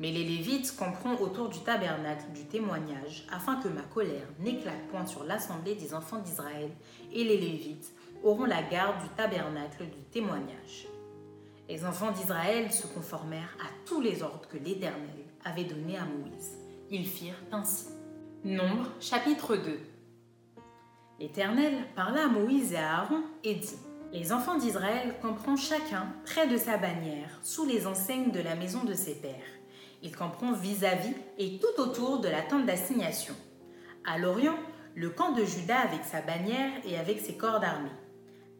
Mais 0.00 0.10
les 0.10 0.24
Lévites 0.24 0.74
camperont 0.76 1.16
autour 1.22 1.48
du 1.48 1.60
tabernacle 1.60 2.32
du 2.34 2.44
témoignage, 2.46 3.26
afin 3.32 3.56
que 3.56 3.68
ma 3.68 3.82
colère 3.82 4.26
n'éclate 4.40 4.88
point 4.90 5.06
sur 5.06 5.24
l'assemblée 5.24 5.76
des 5.76 5.94
enfants 5.94 6.18
d'Israël, 6.18 6.70
et 7.12 7.22
les 7.22 7.36
Lévites 7.36 7.92
auront 8.24 8.44
la 8.44 8.62
garde 8.62 9.00
du 9.02 9.08
tabernacle 9.10 9.84
du 9.84 10.02
témoignage. 10.10 10.88
Les 11.68 11.84
enfants 11.84 12.10
d'Israël 12.10 12.72
se 12.72 12.86
conformèrent 12.86 13.56
à 13.60 13.68
tous 13.86 14.00
les 14.00 14.22
ordres 14.22 14.48
que 14.48 14.58
l'Éternel 14.58 15.24
avait 15.44 15.64
donnés 15.64 15.96
à 15.96 16.04
Moïse. 16.04 16.58
Ils 16.90 17.06
firent 17.06 17.40
ainsi. 17.52 17.86
Nombre 18.44 18.90
chapitre 19.00 19.56
2 19.56 19.80
L'Éternel 21.20 21.74
parla 21.94 22.24
à 22.24 22.28
Moïse 22.28 22.72
et 22.72 22.76
à 22.76 22.98
Aaron 22.98 23.22
et 23.44 23.54
dit 23.54 23.78
Les 24.12 24.32
enfants 24.32 24.58
d'Israël 24.58 25.14
camperont 25.22 25.56
chacun 25.56 26.08
près 26.26 26.46
de 26.46 26.56
sa 26.56 26.76
bannière, 26.76 27.38
sous 27.42 27.64
les 27.64 27.86
enseignes 27.86 28.32
de 28.32 28.40
la 28.40 28.56
maison 28.56 28.84
de 28.84 28.94
ses 28.94 29.14
pères. 29.14 29.53
Ils 30.04 30.14
camperont 30.14 30.52
vis-à-vis 30.52 31.14
et 31.38 31.58
tout 31.58 31.80
autour 31.80 32.20
de 32.20 32.28
la 32.28 32.42
tente 32.42 32.66
d'assignation. 32.66 33.34
À 34.06 34.18
l'Orient, 34.18 34.58
le 34.94 35.08
camp 35.08 35.32
de 35.32 35.44
Juda 35.44 35.78
avec 35.78 36.04
sa 36.04 36.20
bannière 36.20 36.70
et 36.84 36.98
avec 36.98 37.20
ses 37.20 37.38
corps 37.38 37.58
d'armée. 37.58 37.88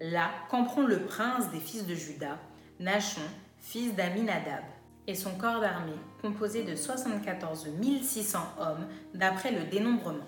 Là 0.01 0.31
camperont 0.51 0.87
le 0.87 1.01
prince 1.01 1.51
des 1.51 1.61
fils 1.61 1.87
de 1.87 1.95
Juda, 1.95 2.39
Nachon, 2.81 3.21
fils 3.59 3.95
d'Aminadab, 3.95 4.65
et 5.07 5.15
son 5.15 5.33
corps 5.37 5.61
d'armée, 5.61 5.93
composé 6.23 6.63
de 6.63 6.75
74 6.75 7.69
600 8.03 8.39
hommes 8.59 8.87
d'après 9.13 9.53
le 9.53 9.65
dénombrement. 9.65 10.25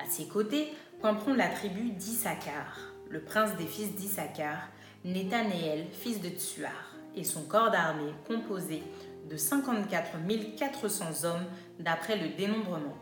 À 0.00 0.06
ses 0.06 0.26
côtés 0.26 0.72
camperont 1.00 1.34
la 1.34 1.48
tribu 1.48 1.90
d'Issachar, 1.90 2.92
le 3.08 3.22
prince 3.22 3.56
des 3.58 3.66
fils 3.66 3.94
d'Issachar, 3.94 4.68
Nethanéel, 5.04 5.86
fils 5.92 6.20
de 6.20 6.30
Tsuar, 6.30 6.96
et 7.14 7.22
son 7.22 7.42
corps 7.42 7.70
d'armée 7.70 8.12
composé 8.26 8.82
de 9.32 9.36
54 9.38 10.18
400 10.58 11.24
hommes 11.24 11.46
d'après 11.80 12.18
le 12.18 12.36
dénombrement. 12.36 12.98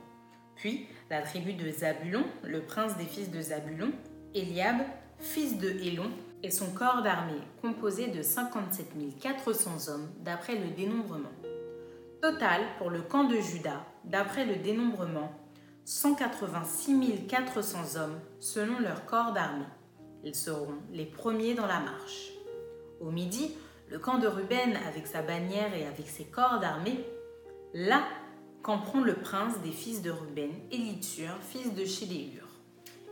Puis 0.54 0.86
la 1.10 1.22
tribu 1.22 1.54
de 1.54 1.68
Zabulon, 1.70 2.24
le 2.44 2.62
prince 2.62 2.96
des 2.96 3.04
fils 3.04 3.30
de 3.30 3.40
Zabulon, 3.40 3.90
Eliab, 4.34 4.76
fils 5.18 5.58
de 5.58 5.68
Hélon, 5.68 6.10
et 6.42 6.50
son 6.50 6.70
corps 6.70 7.02
d'armée 7.02 7.40
composé 7.60 8.06
de 8.06 8.22
57 8.22 9.18
400 9.20 9.92
hommes 9.92 10.08
d'après 10.20 10.54
le 10.54 10.70
dénombrement. 10.70 11.32
Total 12.22 12.62
pour 12.78 12.90
le 12.90 13.02
camp 13.02 13.24
de 13.24 13.36
Juda, 13.36 13.84
d'après 14.04 14.46
le 14.46 14.56
dénombrement, 14.56 15.32
186 15.84 17.26
400 17.28 17.96
hommes 17.96 18.20
selon 18.38 18.78
leur 18.78 19.04
corps 19.04 19.32
d'armée. 19.32 19.64
Ils 20.22 20.34
seront 20.34 20.78
les 20.92 21.06
premiers 21.06 21.54
dans 21.54 21.66
la 21.66 21.80
marche. 21.80 22.30
Au 23.00 23.10
midi, 23.10 23.54
le 23.90 23.98
camp 23.98 24.18
de 24.18 24.28
Ruben 24.28 24.78
avec 24.88 25.06
sa 25.06 25.20
bannière 25.20 25.74
et 25.74 25.84
avec 25.84 26.08
ses 26.08 26.24
corps 26.24 26.60
d'armée. 26.60 27.04
Là 27.74 28.04
camperont 28.62 29.00
le 29.00 29.14
prince 29.14 29.58
des 29.64 29.72
fils 29.72 30.02
de 30.02 30.10
Ruben, 30.10 30.50
Élitsur, 30.70 31.30
fils 31.40 31.74
de 31.74 31.84
Chéléur, 31.84 32.46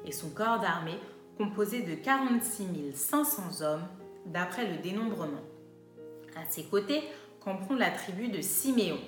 et 0.04 0.12
son 0.12 0.30
corps 0.30 0.60
d'armée 0.60 0.98
composé 1.36 1.82
de 1.82 1.94
46 1.94 2.94
500 2.94 3.62
hommes 3.62 3.86
d'après 4.26 4.70
le 4.70 4.78
dénombrement. 4.78 5.42
À 6.36 6.48
ses 6.48 6.64
côtés 6.64 7.02
camperont 7.40 7.76
la 7.76 7.90
tribu 7.90 8.28
de 8.28 8.40
Siméon, 8.40 8.98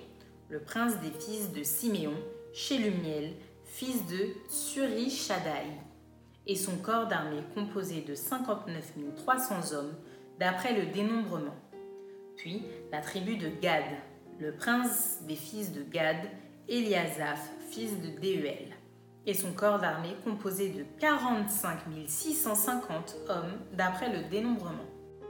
le 0.48 0.60
prince 0.60 0.94
des 1.00 1.10
fils 1.10 1.52
de 1.52 1.62
Siméon, 1.62 2.14
Chélumiel, 2.52 3.34
fils 3.64 4.06
de 4.06 4.28
Surishadaï, 4.48 5.66
et 6.46 6.56
son 6.56 6.78
corps 6.78 7.06
d'armée 7.06 7.42
composé 7.54 8.00
de 8.00 8.14
59 8.14 8.94
300 9.16 9.74
hommes 9.74 9.94
d'après 10.40 10.72
le 10.72 10.86
dénombrement. 10.86 11.54
Puis 12.36 12.64
la 12.90 13.00
tribu 13.02 13.36
de 13.36 13.48
Gad, 13.60 13.84
le 14.40 14.52
prince 14.52 15.18
des 15.28 15.36
fils 15.36 15.72
de 15.72 15.82
Gad, 15.82 16.16
Eliasaph, 16.66 17.50
fils 17.68 18.00
de 18.00 18.08
Deuel, 18.18 18.74
et 19.26 19.34
son 19.34 19.52
corps 19.52 19.78
d'armée 19.78 20.16
composé 20.24 20.70
de 20.70 20.84
45 20.98 21.80
650 22.06 23.16
hommes 23.28 23.58
d'après 23.74 24.10
le 24.10 24.28
dénombrement. 24.30 24.88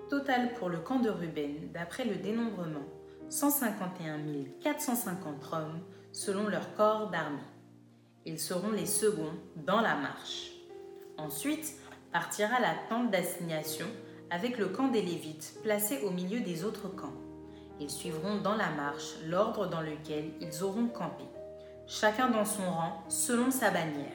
Total 0.08 0.54
pour 0.54 0.68
le 0.68 0.78
camp 0.78 1.00
de 1.00 1.10
Ruben, 1.10 1.70
d'après 1.72 2.04
le 2.04 2.14
dénombrement, 2.14 2.86
151 3.28 4.18
450 4.60 5.52
hommes 5.52 5.80
selon 6.12 6.46
leur 6.46 6.74
corps 6.74 7.10
d'armée. 7.10 7.38
Ils 8.26 8.38
seront 8.38 8.70
les 8.70 8.86
seconds 8.86 9.34
dans 9.56 9.80
la 9.80 9.96
marche. 9.96 10.52
Ensuite 11.16 11.74
partira 12.12 12.60
la 12.60 12.74
tente 12.88 13.10
d'assignation 13.10 13.86
avec 14.30 14.58
le 14.58 14.68
camp 14.68 14.88
des 14.88 15.02
Lévites 15.02 15.54
placé 15.62 16.02
au 16.02 16.10
milieu 16.10 16.40
des 16.40 16.64
autres 16.64 16.88
camps. 16.88 17.14
Ils 17.80 17.90
suivront 17.90 18.38
dans 18.38 18.56
la 18.56 18.70
marche 18.70 19.16
l'ordre 19.26 19.66
dans 19.66 19.80
lequel 19.80 20.32
ils 20.40 20.62
auront 20.62 20.86
campé, 20.86 21.24
chacun 21.86 22.28
dans 22.28 22.44
son 22.44 22.70
rang 22.70 23.04
selon 23.08 23.50
sa 23.50 23.70
bannière. 23.70 24.06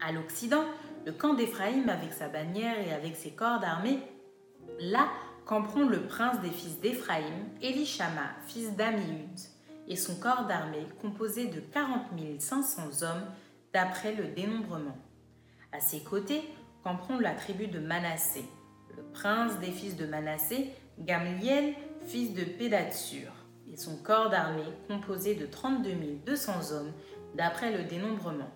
À 0.00 0.12
l'Occident, 0.12 0.64
le 1.06 1.12
camp 1.12 1.34
d'Éphraïm 1.34 1.88
avec 1.88 2.12
sa 2.12 2.28
bannière 2.28 2.78
et 2.78 2.92
avec 2.92 3.16
ses 3.16 3.30
corps 3.30 3.60
d'armée, 3.60 3.98
là 4.80 5.08
camperont 5.46 5.86
le 5.86 6.02
prince 6.02 6.40
des 6.40 6.50
fils 6.50 6.80
d'Éphraïm, 6.80 7.48
Elishama, 7.62 8.30
fils 8.46 8.74
d'Amihud, 8.76 9.38
et 9.88 9.96
son 9.96 10.16
corps 10.16 10.46
d'armée 10.46 10.86
composé 11.00 11.46
de 11.46 11.60
40 11.60 12.02
500 12.38 13.02
hommes 13.02 13.24
d'après 13.72 14.14
le 14.14 14.28
dénombrement. 14.28 14.96
À 15.72 15.80
ses 15.80 16.00
côtés 16.00 16.42
camperont 16.84 17.18
la 17.18 17.32
tribu 17.32 17.66
de 17.66 17.78
Manassé, 17.78 18.44
le 18.96 19.02
prince 19.12 19.58
des 19.60 19.70
fils 19.70 19.96
de 19.96 20.06
Manassé, 20.06 20.70
Gamliel, 20.98 21.74
fils 22.06 22.34
de 22.34 22.44
Pédatsur, 22.44 23.32
et 23.72 23.76
son 23.76 23.96
corps 23.96 24.30
d'armée 24.30 24.62
composé 24.88 25.34
de 25.34 25.46
32 25.46 25.90
200 26.26 26.72
hommes 26.72 26.92
d'après 27.34 27.76
le 27.76 27.84
dénombrement. 27.84 28.50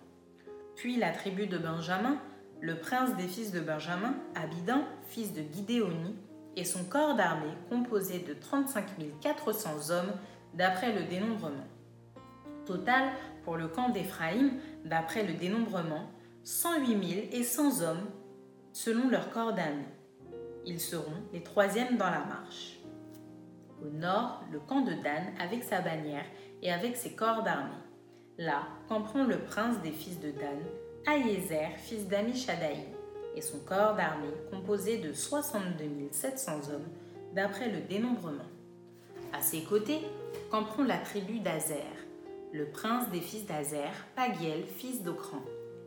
Puis 0.76 0.96
la 0.96 1.10
tribu 1.10 1.46
de 1.46 1.58
Benjamin, 1.58 2.18
le 2.60 2.78
prince 2.78 3.16
des 3.16 3.28
fils 3.28 3.52
de 3.52 3.60
Benjamin, 3.60 4.14
Abidan, 4.34 4.82
fils 5.08 5.32
de 5.32 5.40
Guidéoni, 5.40 6.14
et 6.56 6.64
son 6.64 6.84
corps 6.84 7.14
d'armée 7.14 7.52
composé 7.68 8.18
de 8.18 8.32
35 8.32 8.86
400 9.20 9.90
hommes 9.90 10.12
d'après 10.54 10.92
le 10.92 11.04
dénombrement. 11.04 11.66
Total 12.64 13.10
pour 13.44 13.56
le 13.56 13.68
camp 13.68 13.90
d'Éphraïm, 13.90 14.52
d'après 14.84 15.24
le 15.24 15.34
dénombrement, 15.34 16.10
108 16.44 17.34
et 17.34 17.42
100 17.42 17.82
hommes 17.82 18.06
selon 18.72 19.08
leur 19.08 19.30
corps 19.30 19.52
d'armée. 19.52 19.84
Ils 20.66 20.80
seront 20.80 21.22
les 21.32 21.44
troisièmes 21.44 21.96
dans 21.96 22.10
la 22.10 22.24
marche. 22.24 22.80
Au 23.80 23.88
nord, 23.88 24.42
le 24.50 24.58
camp 24.58 24.80
de 24.80 24.94
Dan 24.94 25.32
avec 25.38 25.62
sa 25.62 25.80
bannière 25.80 26.24
et 26.60 26.72
avec 26.72 26.96
ses 26.96 27.14
corps 27.14 27.44
d'armée. 27.44 27.70
Là 28.36 28.62
camperont 28.88 29.24
le 29.24 29.38
prince 29.38 29.80
des 29.82 29.92
fils 29.92 30.18
de 30.18 30.32
Dan, 30.32 30.58
Aïezer, 31.06 31.70
fils 31.76 32.08
d'Amishadaï, 32.08 32.84
et 33.36 33.40
son 33.40 33.60
corps 33.60 33.94
d'armée 33.94 34.34
composé 34.50 34.98
de 34.98 35.12
62 35.12 36.08
700 36.10 36.52
hommes 36.72 36.88
d'après 37.32 37.70
le 37.70 37.82
dénombrement. 37.82 38.50
À 39.32 39.42
ses 39.42 39.62
côtés 39.62 40.00
camperont 40.50 40.82
la 40.82 40.98
tribu 40.98 41.38
d'Azer, 41.38 41.84
le 42.52 42.66
prince 42.70 43.08
des 43.10 43.20
fils 43.20 43.46
d'Azer, 43.46 43.92
Pagiel, 44.16 44.64
fils 44.64 45.04
d'Ocran, 45.04 45.42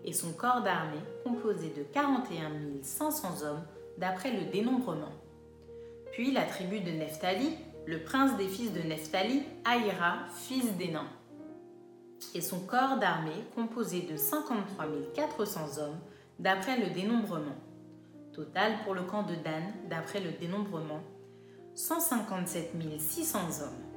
et 0.06 0.14
son 0.14 0.32
corps 0.32 0.62
d'armée 0.62 1.02
composé 1.26 1.70
de 1.70 1.84
41 1.84 2.52
500 2.82 3.44
hommes 3.44 3.66
d'après 4.00 4.32
le 4.32 4.52
dénombrement. 4.52 5.12
Puis 6.12 6.32
la 6.32 6.44
tribu 6.44 6.80
de 6.80 6.92
Nephtali, 6.92 7.56
le 7.86 8.04
prince 8.04 8.36
des 8.38 8.48
fils 8.48 8.74
de 8.74 8.82
Nephtali, 8.82 9.44
Aïra, 9.66 10.20
fils 10.36 10.76
d'Énan, 10.78 11.06
et 12.34 12.42
son 12.42 12.60
corps 12.60 12.98
d'armée 12.98 13.46
composé 13.56 14.02
de 14.02 14.18
53 14.18 14.86
400 15.14 15.82
hommes 15.82 16.00
d'après 16.38 16.78
le 16.78 16.94
dénombrement. 16.94 17.56
Total 18.34 18.74
pour 18.84 18.94
le 18.94 19.04
camp 19.04 19.24
de 19.24 19.36
Dan, 19.36 19.64
d'après 19.90 20.22
le 20.22 20.32
dénombrement, 20.32 21.02
157 21.76 22.72
600 22.98 23.40
hommes. 23.62 23.90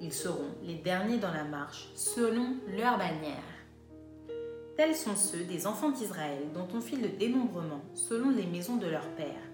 Ils 0.00 0.12
seront 0.12 0.54
les 0.62 0.76
derniers 0.76 1.18
dans 1.18 1.32
la 1.32 1.44
marche 1.44 1.88
selon 1.94 2.56
leur 2.68 2.98
bannière. 2.98 3.57
Tels 4.78 4.94
sont 4.94 5.16
ceux 5.16 5.42
des 5.42 5.66
enfants 5.66 5.90
d'Israël 5.90 6.52
dont 6.54 6.68
on 6.72 6.80
fit 6.80 6.94
le 6.94 7.08
dénombrement 7.08 7.80
selon 7.94 8.30
les 8.30 8.46
maisons 8.46 8.76
de 8.76 8.86
leurs 8.86 9.10
pères, 9.16 9.50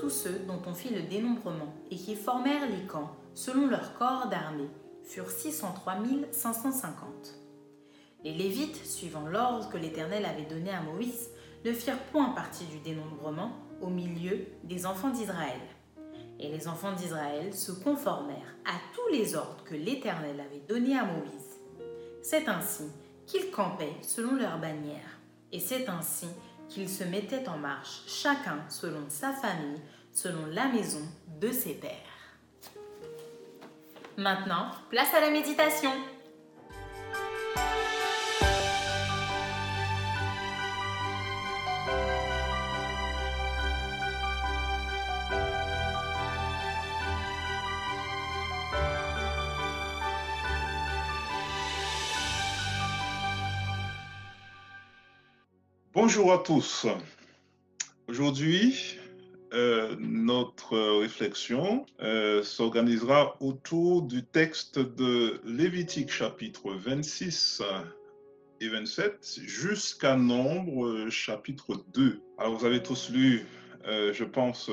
tous 0.00 0.10
ceux 0.10 0.40
dont 0.40 0.60
on 0.66 0.74
fit 0.74 0.92
le 0.92 1.02
dénombrement 1.02 1.72
et 1.92 1.94
qui 1.94 2.16
formèrent 2.16 2.68
les 2.68 2.84
camps 2.84 3.14
selon 3.32 3.68
leur 3.68 3.96
corps 3.96 4.26
d'armée 4.28 4.68
furent 5.04 5.30
603 5.30 5.98
550. 6.32 7.04
Les 8.24 8.34
Lévites, 8.34 8.84
suivant 8.84 9.28
l'ordre 9.28 9.68
que 9.68 9.76
l'Éternel 9.76 10.24
avait 10.24 10.46
donné 10.46 10.70
à 10.72 10.80
Moïse, 10.80 11.30
ne 11.64 11.72
firent 11.72 12.02
point 12.10 12.30
partie 12.30 12.64
du 12.64 12.80
dénombrement 12.80 13.52
au 13.80 13.86
milieu 13.86 14.46
des 14.64 14.84
enfants 14.84 15.10
d'Israël. 15.10 15.60
Et 16.40 16.48
les 16.48 16.66
enfants 16.66 16.92
d'Israël 16.92 17.54
se 17.54 17.70
conformèrent 17.70 18.56
à 18.64 18.74
tous 18.96 19.14
les 19.14 19.36
ordres 19.36 19.62
que 19.62 19.76
l'Éternel 19.76 20.40
avait 20.40 20.64
donnés 20.68 20.98
à 20.98 21.04
Moïse. 21.04 21.60
C'est 22.20 22.48
ainsi 22.48 22.90
qu'ils 23.26 23.50
campaient 23.50 23.96
selon 24.02 24.34
leur 24.34 24.58
bannière, 24.58 25.18
et 25.52 25.60
c'est 25.60 25.88
ainsi 25.88 26.28
qu'ils 26.68 26.88
se 26.88 27.04
mettaient 27.04 27.48
en 27.48 27.58
marche, 27.58 28.02
chacun 28.06 28.64
selon 28.68 29.04
sa 29.08 29.32
famille, 29.32 29.80
selon 30.12 30.46
la 30.46 30.66
maison 30.66 31.02
de 31.40 31.50
ses 31.50 31.74
pères. 31.74 31.90
Maintenant, 34.16 34.70
place 34.90 35.12
à 35.14 35.20
la 35.20 35.30
méditation. 35.30 35.90
Bonjour 56.06 56.32
à 56.32 56.38
tous. 56.38 56.86
Aujourd'hui, 58.06 58.96
euh, 59.52 59.96
notre 59.98 61.00
réflexion 61.00 61.84
euh, 62.00 62.44
s'organisera 62.44 63.36
autour 63.40 64.02
du 64.02 64.24
texte 64.24 64.78
de 64.78 65.40
Lévitique 65.44 66.12
chapitre 66.12 66.70
26 66.74 67.60
et 68.60 68.68
27 68.68 69.40
jusqu'à 69.42 70.14
Nombre 70.14 71.08
chapitre 71.10 71.84
2. 71.92 72.20
Alors 72.38 72.54
vous 72.56 72.64
avez 72.64 72.84
tous 72.84 73.10
lu, 73.10 73.44
euh, 73.88 74.12
je 74.12 74.22
pense, 74.22 74.70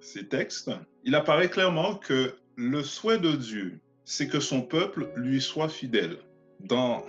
ces 0.00 0.26
textes. 0.28 0.70
Il 1.04 1.14
apparaît 1.14 1.50
clairement 1.50 1.96
que 1.96 2.36
le 2.56 2.82
souhait 2.82 3.18
de 3.18 3.32
Dieu, 3.32 3.80
c'est 4.06 4.28
que 4.28 4.40
son 4.40 4.62
peuple 4.62 5.10
lui 5.14 5.42
soit 5.42 5.68
fidèle. 5.68 6.20
Dans 6.60 7.04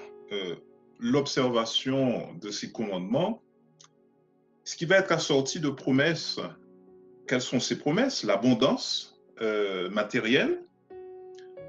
l'observation 0.99 2.33
de 2.41 2.51
ces 2.51 2.71
commandements, 2.71 3.41
ce 4.65 4.75
qui 4.75 4.85
va 4.85 4.97
être 4.97 5.11
assorti 5.11 5.59
de 5.59 5.69
promesses. 5.69 6.39
Quelles 7.27 7.41
sont 7.41 7.59
ces 7.59 7.77
promesses? 7.77 8.23
L'abondance 8.23 9.21
euh, 9.41 9.89
matérielle, 9.89 10.63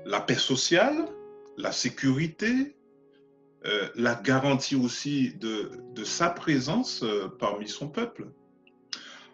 la 0.04 0.20
paix 0.20 0.34
sociale, 0.34 1.06
la 1.58 1.72
sécurité, 1.72 2.74
euh, 3.66 3.88
la 3.94 4.14
garantie 4.14 4.76
aussi 4.76 5.34
de, 5.34 5.70
sa 6.04 6.30
présence 6.30 7.02
euh, 7.02 7.28
parmi 7.38 7.68
son 7.68 7.88
peuple. 7.88 8.28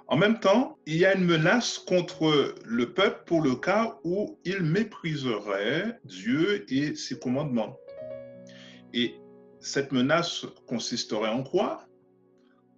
En 0.09 0.17
même 0.17 0.41
temps, 0.41 0.79
il 0.87 0.97
y 0.97 1.07
a 1.07 1.15
une 1.15 1.25
menace 1.25 1.79
contre 1.79 2.55
le 2.65 2.93
peuple 2.93 3.23
pour 3.27 3.43
le 3.43 3.55
cas 3.55 3.99
où 4.03 4.39
il 4.45 4.63
mépriserait 4.63 6.01
Dieu 6.05 6.67
et 6.71 6.95
ses 6.97 7.19
commandements. 7.19 7.79
Et 8.93 9.15
cette 9.61 9.93
menace 9.93 10.45
consisterait 10.67 11.31
en 11.31 11.45
quoi? 11.45 11.87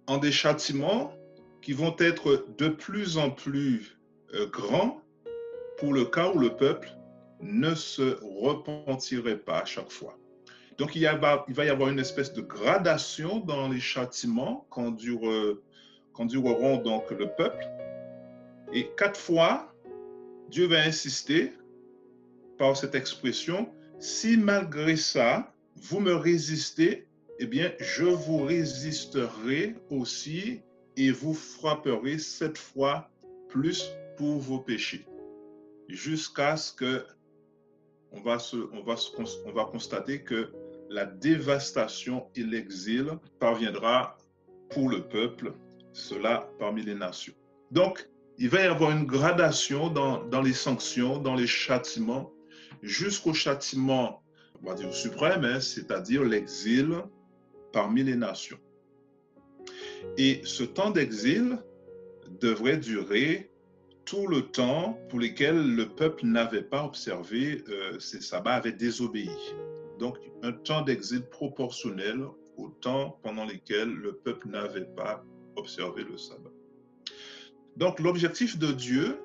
En 0.07 0.17
des 0.17 0.31
châtiments 0.31 1.13
qui 1.61 1.73
vont 1.73 1.95
être 1.99 2.45
de 2.57 2.69
plus 2.69 3.17
en 3.17 3.31
plus 3.31 3.97
euh, 4.33 4.47
grands 4.47 5.01
pour 5.77 5.93
le 5.93 6.05
cas 6.05 6.29
où 6.29 6.39
le 6.39 6.55
peuple 6.55 6.89
ne 7.41 7.73
se 7.75 8.17
repentirait 8.21 9.37
pas 9.37 9.59
à 9.59 9.65
chaque 9.65 9.91
fois. 9.91 10.17
Donc 10.77 10.95
il, 10.95 11.01
y 11.01 11.05
va 11.05 11.45
y 11.65 11.69
avoir 11.69 11.89
une 11.89 11.99
espèce 11.99 12.33
de 12.33 12.41
gradation 12.41 13.39
dans 13.39 13.69
les 13.69 13.79
châtiments 13.79 14.67
qu'endureront 14.69 15.57
donc 16.77 17.11
le 17.11 17.29
peuple. 17.37 17.65
Et 18.73 18.89
quatre 18.97 19.19
fois, 19.19 19.73
Dieu 20.49 20.67
va 20.67 20.81
insister 20.81 21.53
par 22.57 22.75
cette 22.75 22.95
expression, 22.95 23.69
si 23.99 24.37
malgré 24.37 24.95
ça, 24.95 25.53
vous 25.75 25.99
me 25.99 26.13
résistez, 26.13 27.07
eh 27.39 27.47
bien, 27.47 27.71
je 27.79 28.05
vous 28.05 28.43
résisterai 28.43 29.75
aussi 29.89 30.61
et 30.97 31.11
vous 31.11 31.33
frapperai 31.33 32.17
cette 32.17 32.57
fois 32.57 33.09
plus 33.49 33.91
pour 34.17 34.39
vos 34.39 34.59
péchés. 34.59 35.05
Jusqu'à 35.89 36.57
ce 36.57 36.73
que 36.73 37.05
on 38.11 38.21
va, 38.21 38.39
se, 38.39 38.55
on, 38.71 38.81
va 38.83 38.95
on 39.45 39.51
va 39.51 39.65
constater 39.65 40.23
que 40.23 40.49
la 40.89 41.05
dévastation 41.05 42.27
et 42.35 42.43
l'exil 42.43 43.07
parviendra 43.39 44.17
pour 44.69 44.89
le 44.89 45.01
peuple, 45.01 45.53
cela 45.91 46.49
parmi 46.59 46.83
les 46.83 46.95
nations. 46.95 47.33
Donc, 47.71 48.07
il 48.37 48.49
va 48.49 48.61
y 48.61 48.67
avoir 48.67 48.91
une 48.91 49.05
gradation 49.05 49.89
dans, 49.89 50.23
dans 50.25 50.41
les 50.41 50.53
sanctions, 50.53 51.17
dans 51.17 51.35
les 51.35 51.47
châtiments, 51.47 52.31
jusqu'au 52.81 53.33
châtiment 53.33 54.23
on 54.65 54.69
va 54.69 54.75
dire 54.75 54.93
suprême, 54.93 55.45
hein, 55.45 55.59
c'est-à-dire 55.59 56.23
l'exil 56.23 56.95
parmi 57.75 58.03
les 58.03 58.15
nations. 58.15 58.57
Et 60.17 60.39
ce 60.45 60.63
temps 60.63 60.91
d'exil 60.91 61.59
devrait 62.39 62.77
durer 62.77 63.51
tout 64.05 64.27
le 64.27 64.43
temps 64.43 64.97
pour 65.09 65.19
lequel 65.19 65.75
le 65.75 65.89
peuple 65.89 66.25
n'avait 66.25 66.61
pas 66.61 66.85
observé 66.85 67.65
euh, 67.67 67.99
ses 67.99 68.21
sabbats, 68.21 68.53
avait 68.53 68.71
désobéi. 68.71 69.29
Donc 69.99 70.17
un 70.41 70.53
temps 70.53 70.83
d'exil 70.83 71.23
proportionnel 71.23 72.25
au 72.55 72.69
temps 72.69 73.19
pendant 73.23 73.45
lequel 73.45 73.89
le 73.89 74.13
peuple 74.13 74.47
n'avait 74.47 74.89
pas 74.95 75.25
observé 75.57 76.05
le 76.05 76.17
sabbat. 76.17 76.53
Donc 77.75 77.99
l'objectif 77.99 78.57
de 78.57 78.71
Dieu 78.71 79.19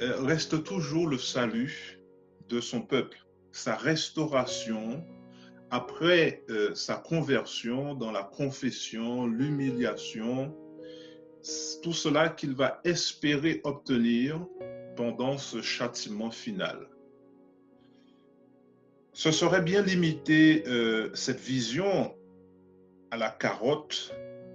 euh, 0.00 0.22
reste 0.22 0.64
toujours 0.64 1.06
le 1.06 1.18
salut 1.18 2.00
de 2.48 2.60
son 2.60 2.80
peuple 2.80 3.18
sa 3.52 3.76
restauration 3.76 5.04
après 5.74 6.44
euh, 6.50 6.72
sa 6.76 6.94
conversion 6.94 7.96
dans 7.96 8.12
la 8.12 8.22
confession, 8.22 9.26
l'humiliation, 9.26 10.54
tout 11.82 11.92
cela 11.92 12.28
qu'il 12.28 12.54
va 12.54 12.80
espérer 12.84 13.60
obtenir 13.64 14.46
pendant 14.94 15.36
ce 15.36 15.62
châtiment 15.62 16.30
final. 16.30 16.88
Ce 19.14 19.32
serait 19.32 19.62
bien 19.62 19.82
limité 19.82 20.62
euh, 20.68 21.10
cette 21.12 21.40
vision 21.40 22.14
à 23.10 23.16
la 23.16 23.30
carotte 23.30 24.14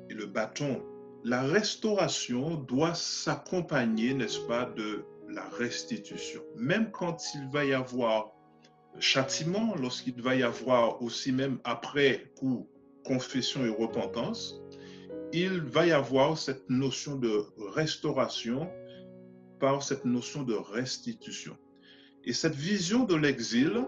et 0.09 0.13
le 0.13 0.25
bâton. 0.25 0.81
La 1.25 1.41
restauration 1.41 2.55
doit 2.55 2.93
s'accompagner, 2.93 4.13
n'est-ce 4.13 4.39
pas, 4.47 4.63
de 4.63 5.03
la 5.27 5.43
restitution. 5.49 6.41
Même 6.55 6.91
quand 6.91 7.21
il 7.35 7.49
va 7.49 7.65
y 7.65 7.73
avoir 7.73 8.38
châtiment, 8.99 9.75
lorsqu'il 9.75 10.21
va 10.21 10.35
y 10.35 10.43
avoir 10.43 11.01
aussi 11.01 11.31
même 11.31 11.59
après 11.63 12.31
coup 12.35 12.67
confession 13.05 13.65
et 13.65 13.69
repentance, 13.69 14.59
il 15.31 15.61
va 15.61 15.85
y 15.85 15.91
avoir 15.91 16.37
cette 16.37 16.69
notion 16.69 17.15
de 17.15 17.45
restauration 17.73 18.69
par 19.59 19.83
cette 19.83 20.05
notion 20.05 20.43
de 20.43 20.53
restitution. 20.53 21.55
Et 22.23 22.33
cette 22.33 22.55
vision 22.55 23.03
de 23.03 23.15
l'exil, 23.15 23.85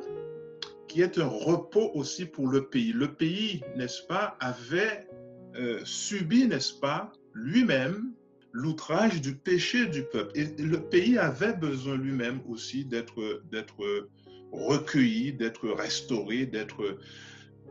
qui 0.87 1.01
est 1.01 1.17
un 1.17 1.27
repos 1.27 1.91
aussi 1.93 2.25
pour 2.25 2.47
le 2.47 2.67
pays. 2.67 2.91
Le 2.91 3.13
pays, 3.13 3.63
n'est-ce 3.77 4.03
pas, 4.07 4.35
avait 4.39 5.07
euh, 5.55 5.79
subi, 5.85 6.47
n'est-ce 6.47 6.73
pas, 6.73 7.11
lui-même 7.33 8.13
l'outrage 8.51 9.21
du 9.21 9.35
péché 9.35 9.85
du 9.85 10.03
peuple. 10.03 10.37
Et 10.37 10.45
le 10.61 10.81
pays 10.81 11.17
avait 11.17 11.53
besoin 11.53 11.95
lui-même 11.95 12.41
aussi 12.47 12.83
d'être 12.83 14.09
recueilli, 14.51 15.33
d'être 15.33 15.69
restauré, 15.69 16.45
d'être, 16.45 16.97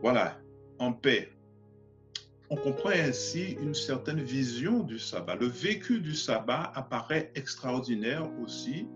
voilà, 0.01 0.39
en 0.79 0.93
paix. 0.93 1.31
On 2.49 2.57
comprend 2.57 2.89
ainsi 2.89 3.57
une 3.61 3.73
certaine 3.73 4.21
vision 4.21 4.83
du 4.83 4.99
sabbat. 4.99 5.35
Le 5.35 5.45
vécu 5.45 6.01
du 6.01 6.13
sabbat 6.13 6.71
apparaît 6.75 7.31
extraordinaire 7.35 8.29
aussi 8.41 8.87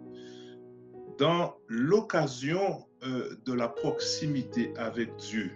dans 1.17 1.55
l'occasion 1.67 2.85
euh, 3.03 3.37
de 3.45 3.53
la 3.53 3.69
proximité 3.69 4.73
avec 4.75 5.15
Dieu. 5.15 5.51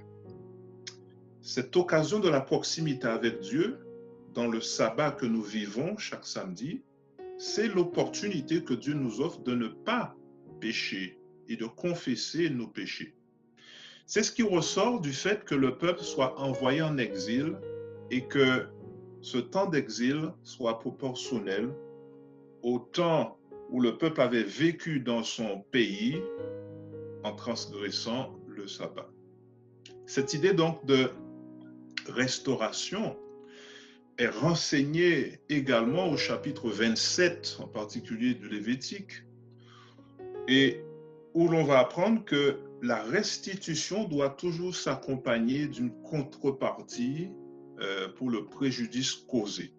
Cette 1.41 1.75
occasion 1.75 2.19
de 2.19 2.29
la 2.29 2.41
proximité 2.41 3.07
avec 3.07 3.41
Dieu, 3.41 3.79
dans 4.33 4.47
le 4.47 4.61
sabbat 4.61 5.11
que 5.11 5.25
nous 5.25 5.41
vivons 5.41 5.97
chaque 5.97 6.25
samedi, 6.25 6.81
c'est 7.37 7.67
l'opportunité 7.67 8.63
que 8.63 8.73
Dieu 8.73 8.93
nous 8.93 9.19
offre 9.19 9.41
de 9.41 9.55
ne 9.55 9.67
pas 9.67 10.15
pécher, 10.61 11.18
et 11.49 11.57
de 11.57 11.65
confesser 11.65 12.49
nos 12.49 12.67
péchés. 12.67 13.15
C'est 14.05 14.23
ce 14.23 14.31
qui 14.31 14.43
ressort 14.43 15.01
du 15.01 15.11
fait 15.11 15.43
que 15.43 15.55
le 15.55 15.77
peuple 15.77 16.01
soit 16.01 16.39
envoyé 16.39 16.81
en 16.81 16.97
exil 16.97 17.57
et 18.09 18.25
que 18.25 18.67
ce 19.21 19.37
temps 19.37 19.67
d'exil 19.67 20.31
soit 20.43 20.79
proportionnel 20.79 21.69
au 22.63 22.79
temps 22.79 23.37
où 23.69 23.81
le 23.81 23.97
peuple 23.97 24.21
avait 24.21 24.43
vécu 24.43 24.99
dans 24.99 25.23
son 25.23 25.61
pays 25.71 26.21
en 27.23 27.35
transgressant 27.35 28.35
le 28.47 28.67
sabbat. 28.67 29.09
Cette 30.05 30.33
idée 30.33 30.53
donc 30.53 30.83
de 30.85 31.11
restauration 32.07 33.15
est 34.17 34.27
renseignée 34.27 35.39
également 35.49 36.09
au 36.09 36.17
chapitre 36.17 36.69
27, 36.69 37.57
en 37.59 37.67
particulier 37.67 38.33
du 38.33 38.49
Lévitique. 38.49 39.23
Et 40.47 40.81
où 41.33 41.47
l'on 41.47 41.63
va 41.63 41.79
apprendre 41.79 42.23
que 42.25 42.59
la 42.81 43.01
restitution 43.03 44.05
doit 44.05 44.29
toujours 44.29 44.75
s'accompagner 44.75 45.67
d'une 45.67 45.91
contrepartie 46.01 47.29
euh, 47.81 48.07
pour 48.09 48.29
le 48.29 48.45
préjudice 48.45 49.13
causé. 49.13 49.73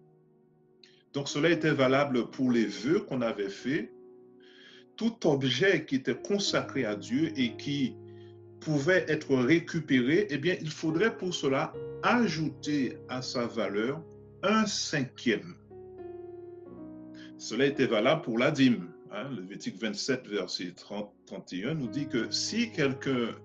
Donc 1.13 1.27
cela 1.27 1.49
était 1.49 1.71
valable 1.71 2.29
pour 2.29 2.51
les 2.51 2.65
vœux 2.65 3.01
qu'on 3.01 3.21
avait 3.21 3.49
faits. 3.49 3.91
Tout 4.95 5.27
objet 5.27 5.85
qui 5.85 5.95
était 5.95 6.15
consacré 6.15 6.85
à 6.85 6.95
Dieu 6.95 7.31
et 7.35 7.57
qui 7.57 7.95
pouvait 8.59 9.05
être 9.07 9.35
récupéré, 9.35 10.27
eh 10.29 10.37
bien, 10.37 10.55
il 10.61 10.69
faudrait 10.69 11.17
pour 11.17 11.33
cela 11.33 11.73
ajouter 12.03 12.97
à 13.09 13.21
sa 13.21 13.45
valeur 13.47 14.01
un 14.43 14.65
cinquième. 14.65 15.55
Cela 17.37 17.65
était 17.65 17.87
valable 17.87 18.21
pour 18.21 18.37
la 18.37 18.51
dîme. 18.51 18.90
Hein, 19.13 19.29
Lévitique 19.35 19.77
27, 19.77 20.25
verset 20.27 20.71
30, 20.73 21.11
31 21.25 21.73
nous 21.73 21.87
dit 21.89 22.07
que 22.07 22.31
si 22.31 22.71
quelqu'un 22.71 23.35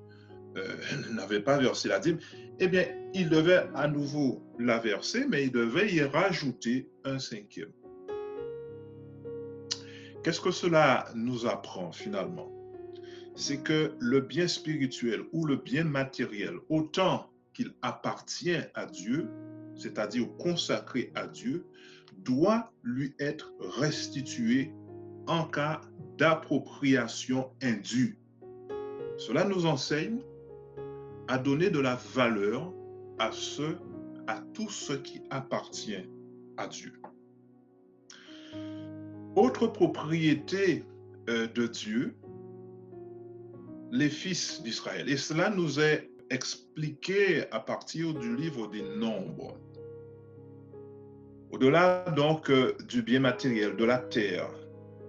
euh, 0.56 0.76
n'avait 1.12 1.40
pas 1.40 1.58
versé 1.58 1.88
la 1.88 1.98
dîme, 1.98 2.18
eh 2.60 2.68
bien, 2.68 2.86
il 3.14 3.28
devait 3.28 3.64
à 3.74 3.88
nouveau 3.88 4.42
la 4.60 4.78
verser, 4.78 5.26
mais 5.28 5.44
il 5.44 5.50
devait 5.50 5.92
y 5.92 6.02
rajouter 6.02 6.88
un 7.04 7.18
cinquième. 7.18 7.72
Qu'est-ce 10.22 10.40
que 10.40 10.52
cela 10.52 11.08
nous 11.16 11.46
apprend 11.46 11.90
finalement? 11.90 12.48
C'est 13.34 13.62
que 13.62 13.92
le 13.98 14.20
bien 14.20 14.46
spirituel 14.46 15.22
ou 15.32 15.46
le 15.46 15.56
bien 15.56 15.84
matériel, 15.84 16.54
autant 16.68 17.28
qu'il 17.54 17.72
appartient 17.82 18.56
à 18.74 18.86
Dieu, 18.86 19.28
c'est-à-dire 19.74 20.28
consacré 20.38 21.10
à 21.16 21.26
Dieu, 21.26 21.66
doit 22.18 22.72
lui 22.84 23.14
être 23.18 23.52
restitué 23.78 24.72
en 25.26 25.44
cas 25.44 25.80
d'appropriation 26.18 27.50
indue. 27.62 28.18
Cela 29.18 29.44
nous 29.44 29.66
enseigne 29.66 30.20
à 31.28 31.38
donner 31.38 31.70
de 31.70 31.80
la 31.80 31.96
valeur 32.14 32.72
à 33.18 33.32
ce, 33.32 33.76
à 34.26 34.40
tout 34.54 34.70
ce 34.70 34.92
qui 34.92 35.22
appartient 35.30 36.04
à 36.56 36.66
Dieu. 36.68 36.92
Autre 39.34 39.66
propriété 39.66 40.84
euh, 41.28 41.46
de 41.48 41.66
Dieu, 41.66 42.14
les 43.90 44.08
fils 44.08 44.62
d'Israël. 44.62 45.08
Et 45.08 45.16
cela 45.16 45.50
nous 45.50 45.80
est 45.80 46.10
expliqué 46.30 47.50
à 47.50 47.60
partir 47.60 48.14
du 48.14 48.34
livre 48.34 48.68
des 48.68 48.82
Nombres. 48.82 49.56
Au-delà 51.50 52.04
donc 52.16 52.50
euh, 52.50 52.76
du 52.88 53.02
bien 53.02 53.20
matériel, 53.20 53.76
de 53.76 53.84
la 53.84 53.98
terre, 53.98 54.50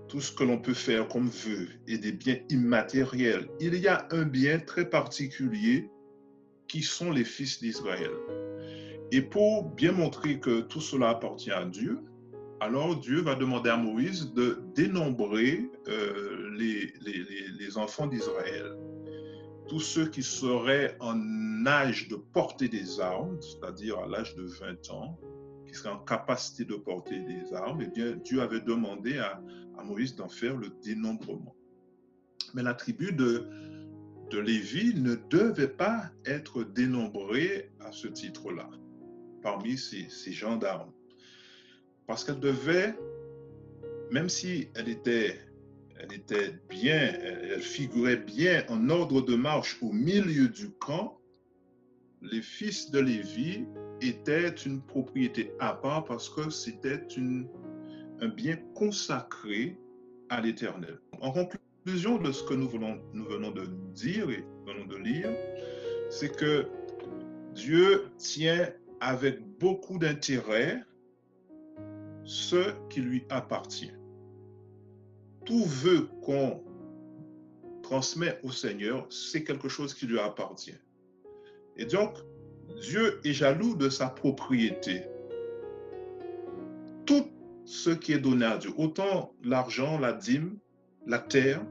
tout 0.07 0.21
ce 0.21 0.31
que 0.31 0.43
l'on 0.43 0.57
peut 0.57 0.73
faire 0.73 1.07
comme 1.07 1.27
vœu 1.27 1.67
et 1.87 1.97
des 1.97 2.11
biens 2.11 2.37
immatériels, 2.49 3.49
il 3.59 3.75
y 3.75 3.87
a 3.87 4.07
un 4.11 4.23
bien 4.23 4.59
très 4.59 4.89
particulier 4.89 5.89
qui 6.67 6.81
sont 6.81 7.11
les 7.11 7.23
fils 7.23 7.59
d'Israël. 7.59 8.11
Et 9.11 9.21
pour 9.21 9.63
bien 9.63 9.93
montrer 9.93 10.39
que 10.39 10.61
tout 10.61 10.81
cela 10.81 11.09
appartient 11.09 11.51
à 11.51 11.65
Dieu, 11.65 11.99
alors 12.59 12.97
Dieu 12.97 13.21
va 13.21 13.35
demander 13.35 13.69
à 13.69 13.77
Moïse 13.77 14.33
de 14.33 14.59
dénombrer 14.75 15.69
euh, 15.87 16.49
les, 16.57 16.91
les, 17.01 17.77
enfants 17.77 18.07
d'Israël. 18.07 18.75
Tous 19.67 19.79
ceux 19.79 20.07
qui 20.07 20.23
seraient 20.23 20.97
en 20.99 21.65
âge 21.65 22.07
de 22.07 22.15
porter 22.15 22.67
des 22.67 22.99
armes, 22.99 23.37
c'est-à-dire 23.41 23.99
à, 23.99 24.07
l'âge 24.07 24.35
de 24.35 24.43
20 24.43 24.89
ans, 24.91 25.19
qui 25.67 25.75
seraient 25.75 25.89
en 25.89 25.99
capacité 25.99 26.65
de 26.65 26.75
porter 26.75 27.19
des 27.19 27.53
armes, 27.53 27.81
eh 27.81 27.87
bien, 27.87 28.15
Dieu 28.15 28.41
avait 28.41 28.61
demandé 28.61 29.17
à, 29.17 29.41
à 29.77 29.83
Moïse 29.83 30.15
d'en 30.15 30.29
faire 30.29 30.55
le 30.57 30.69
dénombrement. 30.83 31.55
Mais 32.53 32.63
la 32.63 32.73
tribu 32.73 33.11
de, 33.11 33.45
de 34.29 34.39
Lévi 34.39 34.95
ne 34.95 35.15
devait 35.29 35.67
pas 35.67 36.11
être 36.25 36.63
dénombrée 36.63 37.71
à 37.81 37.91
ce 37.91 38.07
titre-là, 38.07 38.69
parmi 39.41 39.77
ces, 39.77 40.07
ces 40.09 40.31
gendarmes. 40.31 40.91
Parce 42.05 42.23
qu'elle 42.23 42.39
devait, 42.39 42.97
même 44.11 44.29
si 44.29 44.69
elle 44.75 44.89
était, 44.89 45.37
elle 45.99 46.13
était 46.13 46.53
bien, 46.69 47.13
elle 47.21 47.61
figurait 47.61 48.17
bien 48.17 48.63
en 48.69 48.89
ordre 48.89 49.21
de 49.21 49.35
marche 49.35 49.77
au 49.81 49.91
milieu 49.91 50.47
du 50.47 50.69
camp, 50.71 51.16
les 52.21 52.41
fils 52.41 52.91
de 52.91 52.99
Lévi 52.99 53.65
étaient 54.01 54.49
une 54.49 54.81
propriété 54.81 55.53
à 55.59 55.73
part 55.73 56.05
parce 56.05 56.29
que 56.29 56.49
c'était 56.49 57.01
un 58.21 58.27
bien 58.27 58.57
consacré 58.75 59.77
à 60.29 60.41
l'Éternel. 60.41 60.99
En 61.21 61.31
conclusion, 61.31 62.17
de 62.17 62.31
ce 62.31 62.43
que 62.43 62.53
nous, 62.53 62.67
venons, 62.67 62.97
de 63.51 63.65
dire 63.93 64.29
et 64.29 64.45
venons 64.65 64.85
de 64.87 64.97
lire, 64.97 65.29
c'est 66.09 66.35
que 66.35 66.67
Dieu 67.53 68.09
tient 68.17 68.69
avec 68.99 69.39
beaucoup 69.59 69.97
d'intérêt 69.97 70.83
ce 72.25 72.73
qui 72.89 73.01
lui 73.01 73.23
appartient. 73.29 73.93
Tout 75.45 75.63
vœu 75.63 76.09
qu'on 76.23 76.61
transmet 77.83 78.37
au 78.43 78.51
Seigneur, 78.51 79.07
c'est 79.09 79.45
quelque 79.45 79.69
chose 79.69 79.93
qui 79.93 80.07
lui 80.07 80.19
appartient. 80.19 80.75
Et 81.77 81.85
donc, 81.85 82.17
Dieu 82.81 83.19
est 83.23 83.33
jaloux 83.33 83.75
de 83.75 83.89
sa 83.89 84.07
propriété. 84.07 85.03
Tout 87.05 87.27
ce 87.65 87.89
qui 87.89 88.13
est 88.13 88.19
donné 88.19 88.45
à 88.45 88.57
Dieu, 88.57 88.71
autant 88.77 89.33
l'argent, 89.43 89.99
la 89.99 90.13
dîme, 90.13 90.57
la 91.05 91.19
terre, 91.19 91.61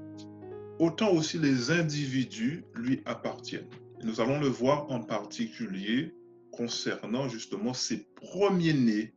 autant 0.78 1.10
aussi 1.12 1.38
les 1.38 1.70
individus 1.70 2.64
lui 2.74 3.02
appartiennent. 3.04 3.68
nous 4.04 4.20
allons 4.20 4.38
le 4.38 4.48
voir 4.48 4.90
en 4.90 5.00
particulier 5.00 6.14
concernant 6.52 7.28
justement 7.28 7.74
ces 7.74 8.06
premiers-nés 8.14 9.14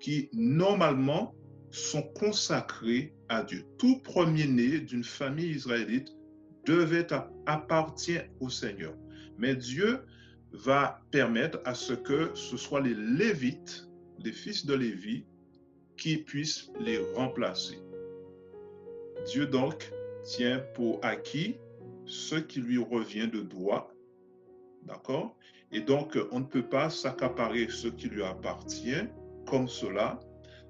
qui 0.00 0.28
normalement 0.32 1.34
sont 1.70 2.02
consacrés 2.02 3.14
à 3.28 3.42
Dieu. 3.42 3.64
Tout 3.78 4.00
premier-né 4.00 4.80
d'une 4.80 5.04
famille 5.04 5.50
israélite 5.50 6.08
devait 6.66 7.06
appartenir 7.46 8.24
au 8.40 8.48
Seigneur. 8.48 8.94
Mais 9.38 9.54
Dieu 9.54 10.00
va 10.52 11.00
permettre 11.10 11.60
à 11.64 11.74
ce 11.74 11.92
que 11.92 12.30
ce 12.34 12.56
soit 12.56 12.80
les 12.80 12.94
Lévites, 12.94 13.88
les 14.18 14.32
fils 14.32 14.66
de 14.66 14.74
Lévi, 14.74 15.24
qui 15.96 16.18
puissent 16.18 16.70
les 16.80 16.98
remplacer. 17.14 17.78
Dieu 19.26 19.46
donc 19.46 19.90
tient 20.24 20.60
pour 20.74 21.04
acquis 21.04 21.56
ce 22.06 22.36
qui 22.36 22.60
lui 22.60 22.78
revient 22.78 23.28
de 23.28 23.40
droit. 23.40 23.92
D'accord? 24.84 25.36
Et 25.72 25.80
donc, 25.80 26.18
on 26.30 26.40
ne 26.40 26.44
peut 26.44 26.66
pas 26.66 26.88
s'accaparer 26.88 27.68
ce 27.68 27.88
qui 27.88 28.08
lui 28.08 28.22
appartient 28.22 29.04
comme 29.46 29.68
cela 29.68 30.18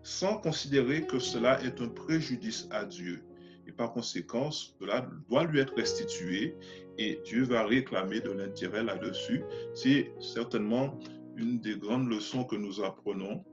sans 0.03 0.39
considérer 0.39 1.07
que 1.07 1.19
cela 1.19 1.63
est 1.63 1.81
un 1.81 1.89
préjudice 1.89 2.67
à 2.71 2.85
Dieu. 2.85 3.23
Et 3.69 3.73
par 3.73 3.93
conséquent, 3.93 4.51
cela 4.51 5.07
doit 5.29 5.45
lui 5.45 5.61
être 5.61 5.75
restitué 5.77 6.57
et 6.97 7.21
Dieu 7.25 7.45
va 7.45 7.65
réclamer 7.65 8.21
de 8.21 8.31
l'intérêt 8.31 8.83
là-dessus. 8.83 9.43
C'est 9.75 10.13
certainement 10.21 10.99
une 11.37 11.61
des 11.61 11.77
grandes 11.77 12.09
leçons 12.09 12.45
que 12.45 12.57
nous 12.57 12.83
apprenons, 12.83 13.45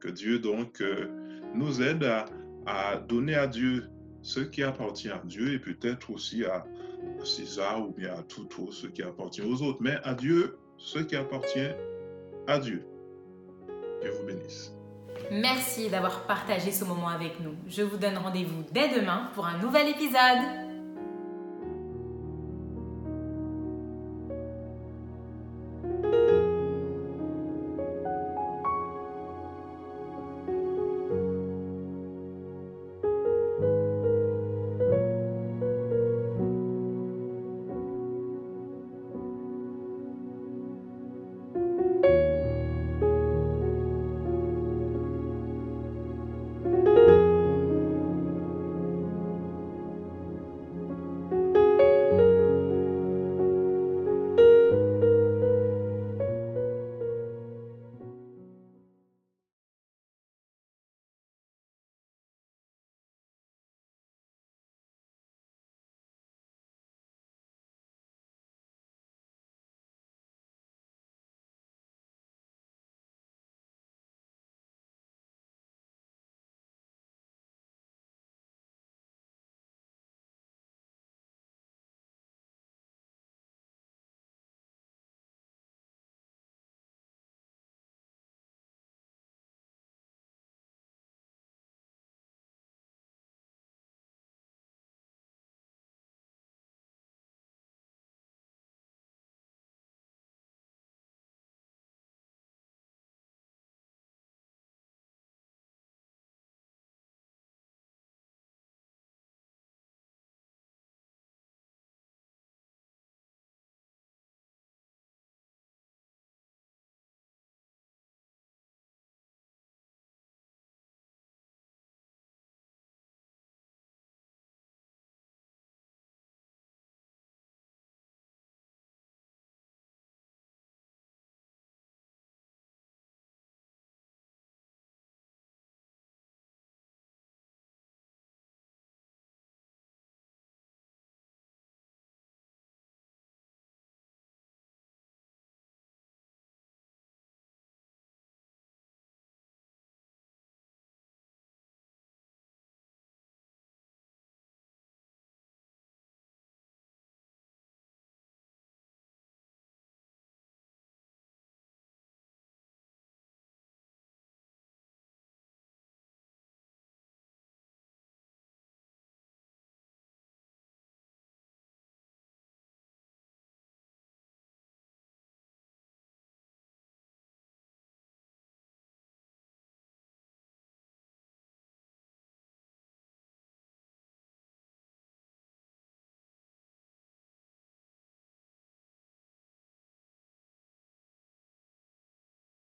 que 0.00 0.08
Dieu 0.08 0.38
donc 0.38 0.80
euh, 0.82 1.08
nous 1.54 1.82
aide 1.82 2.04
à, 2.04 2.26
à 2.66 2.98
donner 2.98 3.34
à 3.34 3.46
Dieu 3.46 3.88
ce 4.20 4.40
qui 4.40 4.62
appartient 4.62 5.08
à 5.08 5.22
Dieu 5.24 5.54
et 5.54 5.58
peut-être 5.58 6.10
aussi 6.10 6.44
à 6.44 6.64
César 7.24 7.86
ou 7.86 7.92
bien 7.92 8.14
à 8.14 8.22
tout 8.22 8.48
autre 8.62 8.72
ce 8.72 8.86
qui 8.86 9.02
appartient 9.02 9.42
aux 9.42 9.62
autres, 9.62 9.78
mais 9.80 9.96
à 10.04 10.14
Dieu 10.14 10.58
ce 10.76 10.98
qui 10.98 11.16
appartient 11.16 11.70
à 12.46 12.58
Dieu. 12.58 12.84
Dieu 14.02 14.10
vous 14.10 14.26
bénisse. 14.26 14.74
Merci 15.30 15.88
d'avoir 15.88 16.22
partagé 16.22 16.70
ce 16.72 16.84
moment 16.84 17.08
avec 17.08 17.40
nous. 17.40 17.54
Je 17.68 17.82
vous 17.82 17.96
donne 17.96 18.18
rendez-vous 18.18 18.64
dès 18.72 18.88
demain 18.88 19.30
pour 19.34 19.46
un 19.46 19.58
nouvel 19.58 19.88
épisode. 19.88 20.63